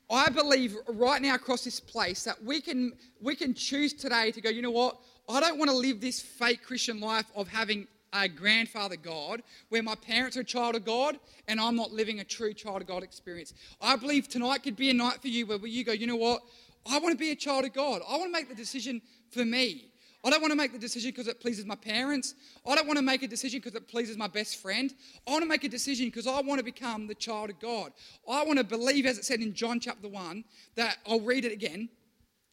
I 0.10 0.30
believe 0.30 0.78
right 0.88 1.22
now 1.22 1.36
across 1.36 1.64
this 1.66 1.80
place 1.80 2.24
that 2.24 2.42
we 2.44 2.62
can, 2.62 2.94
we 3.22 3.36
can 3.36 3.54
choose 3.54 3.94
today 3.94 4.32
to 4.32 4.42
go, 4.42 4.50
you 4.50 4.62
know 4.62 4.72
what? 4.72 4.98
I 5.28 5.40
don't 5.40 5.60
want 5.60 5.70
to 5.70 5.78
live 5.78 6.00
this 6.00 6.22
fake 6.22 6.64
Christian 6.64 7.00
life 7.00 7.26
of 7.36 7.48
having 7.48 7.88
a 8.14 8.28
grandfather 8.28 8.96
God, 8.96 9.42
where 9.70 9.84
my 9.84 9.96
parents 9.96 10.38
are 10.38 10.42
a 10.42 10.46
child 10.46 10.76
of 10.76 10.86
God 10.86 11.20
and 11.48 11.60
I'm 11.60 11.76
not 11.76 11.92
living 11.92 12.20
a 12.20 12.24
true 12.24 12.54
child 12.54 12.82
of 12.82 12.88
God 12.88 13.04
experience. 13.04 13.54
I 13.82 13.96
believe 13.96 14.28
tonight 14.28 14.64
could 14.64 14.76
be 14.76 14.90
a 14.90 14.94
night 14.94 15.22
for 15.22 15.28
you 15.28 15.46
where 15.46 15.66
you 15.66 15.84
go, 15.84 15.92
you 15.92 16.08
know 16.08 16.16
what? 16.16 16.42
I 16.90 17.00
want 17.00 17.14
to 17.14 17.18
be 17.18 17.32
a 17.32 17.36
child 17.36 17.66
of 17.66 17.74
God. 17.74 18.02
I 18.08 18.18
want 18.18 18.26
to 18.26 18.32
make 18.32 18.50
the 18.50 18.56
decision 18.56 19.02
for 19.32 19.46
me. 19.46 19.86
I 20.24 20.30
don't 20.30 20.42
want 20.42 20.52
to 20.52 20.58
make 20.58 20.74
the 20.74 20.80
decision 20.80 21.12
because 21.12 21.28
it 21.28 21.40
pleases 21.40 21.66
my 21.66 21.76
parents. 21.76 22.36
I 22.68 22.76
don't 22.76 22.88
want 22.88 22.98
to 22.98 23.04
make 23.04 23.24
a 23.24 23.28
decision 23.28 23.60
because 23.60 23.76
it 23.76 23.88
pleases 23.88 24.18
my 24.18 24.28
best 24.28 24.58
friend. 24.62 24.94
I 25.26 25.32
want 25.32 25.44
to 25.44 25.48
make 25.48 25.64
a 25.64 25.70
decision 25.70 26.08
because 26.08 26.28
I 26.28 26.42
want 26.42 26.60
to 26.60 26.64
become 26.64 27.08
the 27.08 27.16
child 27.16 27.50
of 27.50 27.60
God. 27.60 27.94
I 28.30 28.44
want 28.44 28.58
to 28.58 28.66
believe, 28.66 29.06
as 29.06 29.18
it 29.18 29.24
said 29.24 29.40
in 29.40 29.54
John 29.54 29.80
chapter 29.80 30.10
1, 30.10 30.44
that 30.76 30.98
I'll 31.08 31.22
read 31.22 31.46
it 31.46 31.54
again. 31.54 31.88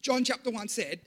John 0.01 0.23
chapter 0.23 0.51
1 0.51 0.69
said, 0.69 1.01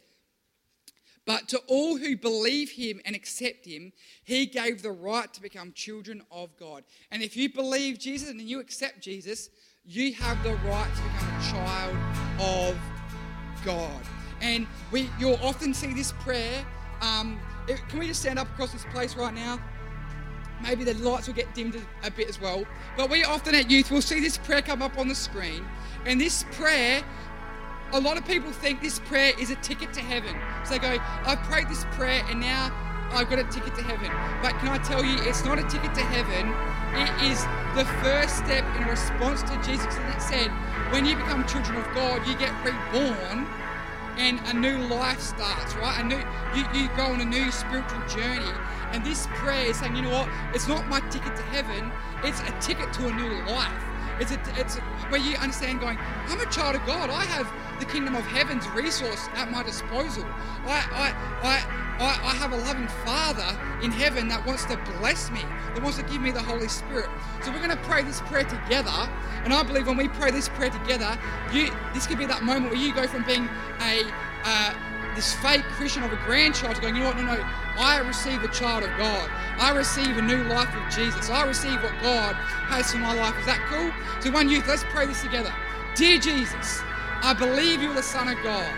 But 1.29 1.47
to 1.49 1.59
all 1.67 1.95
who 1.95 2.17
believe 2.17 2.71
him 2.71 3.01
and 3.05 3.15
accept 3.15 3.63
him, 3.63 3.93
he 4.23 4.47
gave 4.47 4.81
the 4.81 4.91
right 4.91 5.31
to 5.31 5.39
become 5.39 5.73
children 5.73 6.23
of 6.31 6.49
God. 6.57 6.83
And 7.11 7.21
if 7.21 7.37
you 7.37 7.53
believe 7.53 7.99
Jesus 7.99 8.31
and 8.31 8.41
you 8.41 8.59
accept 8.59 8.99
Jesus, 9.01 9.51
you 9.85 10.11
have 10.13 10.43
the 10.43 10.55
right 10.67 10.89
to 10.95 11.01
become 11.03 11.39
a 11.39 11.51
child 11.51 12.73
of 12.73 13.63
God. 13.63 14.01
And 14.41 14.65
we, 14.91 15.07
you'll 15.19 15.37
often 15.43 15.71
see 15.71 15.93
this 15.93 16.13
prayer. 16.13 16.65
Um, 17.01 17.39
can 17.89 17.99
we 17.99 18.07
just 18.07 18.21
stand 18.21 18.39
up 18.39 18.49
across 18.49 18.71
this 18.71 18.85
place 18.85 19.15
right 19.15 19.35
now? 19.35 19.61
Maybe 20.63 20.83
the 20.83 20.95
lights 20.95 21.27
will 21.27 21.35
get 21.35 21.53
dimmed 21.53 21.79
a 22.03 22.09
bit 22.09 22.27
as 22.27 22.41
well. 22.41 22.65
But 22.97 23.11
we 23.11 23.23
often 23.23 23.53
at 23.53 23.69
youth 23.69 23.91
will 23.91 24.01
see 24.01 24.19
this 24.19 24.39
prayer 24.39 24.63
come 24.63 24.81
up 24.81 24.97
on 24.97 25.07
the 25.07 25.13
screen. 25.13 25.63
And 26.07 26.19
this 26.19 26.43
prayer 26.53 27.03
a 27.93 27.99
lot 27.99 28.17
of 28.17 28.25
people 28.25 28.51
think 28.51 28.81
this 28.81 28.99
prayer 28.99 29.33
is 29.39 29.49
a 29.49 29.55
ticket 29.55 29.93
to 29.93 30.01
heaven. 30.01 30.35
So 30.63 30.73
they 30.73 30.79
go, 30.79 30.97
I've 31.25 31.41
prayed 31.43 31.69
this 31.69 31.85
prayer 31.91 32.21
and 32.29 32.39
now 32.39 32.71
I've 33.11 33.29
got 33.29 33.39
a 33.39 33.43
ticket 33.45 33.75
to 33.75 33.81
heaven. 33.81 34.11
But 34.41 34.59
can 34.59 34.69
I 34.69 34.77
tell 34.77 35.03
you, 35.03 35.17
it's 35.23 35.43
not 35.43 35.57
a 35.57 35.63
ticket 35.63 35.95
to 35.95 36.01
heaven. 36.01 36.53
It 36.93 37.31
is 37.31 37.41
the 37.75 37.85
first 38.03 38.37
step 38.37 38.63
in 38.77 38.87
response 38.87 39.41
to 39.43 39.55
Jesus. 39.63 39.95
It 39.97 40.21
said, 40.21 40.51
when 40.91 41.05
you 41.05 41.15
become 41.15 41.45
children 41.47 41.77
of 41.77 41.85
God, 41.95 42.25
you 42.27 42.37
get 42.37 42.53
reborn 42.63 43.47
and 44.17 44.39
a 44.47 44.53
new 44.53 44.77
life 44.87 45.19
starts, 45.19 45.75
right? 45.75 45.99
A 45.99 46.03
new, 46.03 46.19
you, 46.53 46.65
you 46.73 46.89
go 46.95 47.03
on 47.03 47.21
a 47.21 47.25
new 47.25 47.51
spiritual 47.51 48.05
journey. 48.07 48.51
And 48.91 49.03
this 49.03 49.27
prayer 49.35 49.67
is 49.67 49.77
saying, 49.77 49.95
you 49.95 50.01
know 50.03 50.11
what? 50.11 50.29
It's 50.53 50.67
not 50.67 50.87
my 50.87 50.99
ticket 51.09 51.35
to 51.35 51.43
heaven, 51.43 51.91
it's 52.23 52.41
a 52.41 52.51
ticket 52.59 52.91
to 52.93 53.07
a 53.07 53.13
new 53.13 53.43
life. 53.45 53.83
It's, 54.19 54.31
a, 54.31 54.39
it's 54.57 54.77
a, 54.77 54.81
where 55.09 55.19
you 55.19 55.35
understand 55.37 55.79
going, 55.79 55.97
I'm 56.27 56.39
a 56.39 56.49
child 56.49 56.75
of 56.75 56.85
God. 56.85 57.09
I 57.09 57.25
have 57.25 57.51
the 57.79 57.85
kingdom 57.85 58.15
of 58.15 58.25
heaven's 58.25 58.67
resource 58.69 59.29
at 59.35 59.49
my 59.49 59.63
disposal. 59.63 60.25
I, 60.65 61.13
I, 61.43 61.57
I, 61.99 62.29
I, 62.31 62.35
have 62.35 62.51
a 62.51 62.57
loving 62.57 62.87
Father 63.05 63.57
in 63.81 63.91
heaven 63.91 64.27
that 64.27 64.45
wants 64.45 64.65
to 64.65 64.77
bless 64.99 65.31
me, 65.31 65.41
that 65.73 65.81
wants 65.81 65.97
to 65.97 66.03
give 66.03 66.21
me 66.21 66.31
the 66.31 66.41
Holy 66.41 66.67
Spirit. 66.67 67.09
So 67.43 67.51
we're 67.51 67.65
going 67.65 67.69
to 67.69 67.83
pray 67.83 68.03
this 68.03 68.21
prayer 68.21 68.43
together. 68.43 68.91
And 69.43 69.53
I 69.53 69.63
believe 69.63 69.87
when 69.87 69.97
we 69.97 70.09
pray 70.09 70.31
this 70.31 70.49
prayer 70.49 70.69
together, 70.69 71.17
you, 71.53 71.71
this 71.93 72.05
could 72.05 72.17
be 72.17 72.25
that 72.25 72.43
moment 72.43 72.71
where 72.71 72.81
you 72.81 72.93
go 72.93 73.07
from 73.07 73.23
being 73.23 73.47
a 73.81 74.03
uh, 74.43 74.73
this 75.15 75.33
fake 75.35 75.63
Christian 75.63 76.03
of 76.03 76.13
a 76.13 76.17
grandchild 76.17 76.75
to 76.75 76.81
going, 76.81 76.95
you 76.95 77.01
know 77.01 77.09
what, 77.09 77.17
no, 77.17 77.23
no, 77.23 77.45
I 77.77 77.99
receive 77.99 78.43
a 78.43 78.47
child 78.47 78.83
of 78.83 78.89
God. 78.97 79.29
I 79.57 79.71
receive 79.71 80.17
a 80.17 80.21
new 80.21 80.43
life 80.43 80.73
of 80.75 80.93
Jesus. 80.93 81.29
I 81.29 81.45
receive 81.45 81.81
what 81.83 81.93
God 82.01 82.35
has 82.35 82.91
for 82.91 82.97
my 82.97 83.13
life. 83.13 83.37
Is 83.39 83.45
that 83.45 83.59
cool? 83.67 83.91
So, 84.21 84.31
one 84.31 84.49
youth, 84.49 84.67
let's 84.67 84.83
pray 84.85 85.05
this 85.05 85.21
together. 85.21 85.53
Dear 85.95 86.17
Jesus, 86.19 86.81
I 87.21 87.33
believe 87.33 87.81
you 87.81 87.91
are 87.91 87.95
the 87.95 88.03
Son 88.03 88.27
of 88.27 88.41
God 88.43 88.71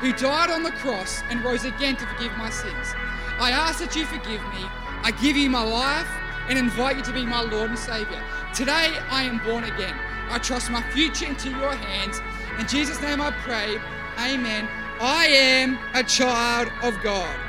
who 0.00 0.12
died 0.12 0.50
on 0.50 0.62
the 0.62 0.70
cross 0.72 1.22
and 1.30 1.42
rose 1.44 1.64
again 1.64 1.96
to 1.96 2.06
forgive 2.06 2.36
my 2.36 2.50
sins. 2.50 2.94
I 3.40 3.50
ask 3.50 3.80
that 3.80 3.96
you 3.96 4.04
forgive 4.04 4.42
me. 4.52 4.64
I 5.02 5.12
give 5.20 5.36
you 5.36 5.50
my 5.50 5.62
life 5.62 6.08
and 6.48 6.58
invite 6.58 6.96
you 6.96 7.02
to 7.02 7.12
be 7.12 7.24
my 7.24 7.42
Lord 7.42 7.70
and 7.70 7.78
Savior. 7.78 8.22
Today 8.54 8.96
I 9.10 9.24
am 9.24 9.38
born 9.38 9.64
again. 9.64 9.96
I 10.30 10.38
trust 10.38 10.70
my 10.70 10.82
future 10.90 11.26
into 11.26 11.50
your 11.50 11.74
hands. 11.74 12.20
In 12.58 12.66
Jesus' 12.66 13.00
name 13.00 13.20
I 13.20 13.30
pray. 13.30 13.78
Amen. 14.18 14.68
I 15.00 15.26
am 15.26 15.78
a 15.94 16.02
child 16.02 16.72
of 16.82 17.00
God. 17.02 17.47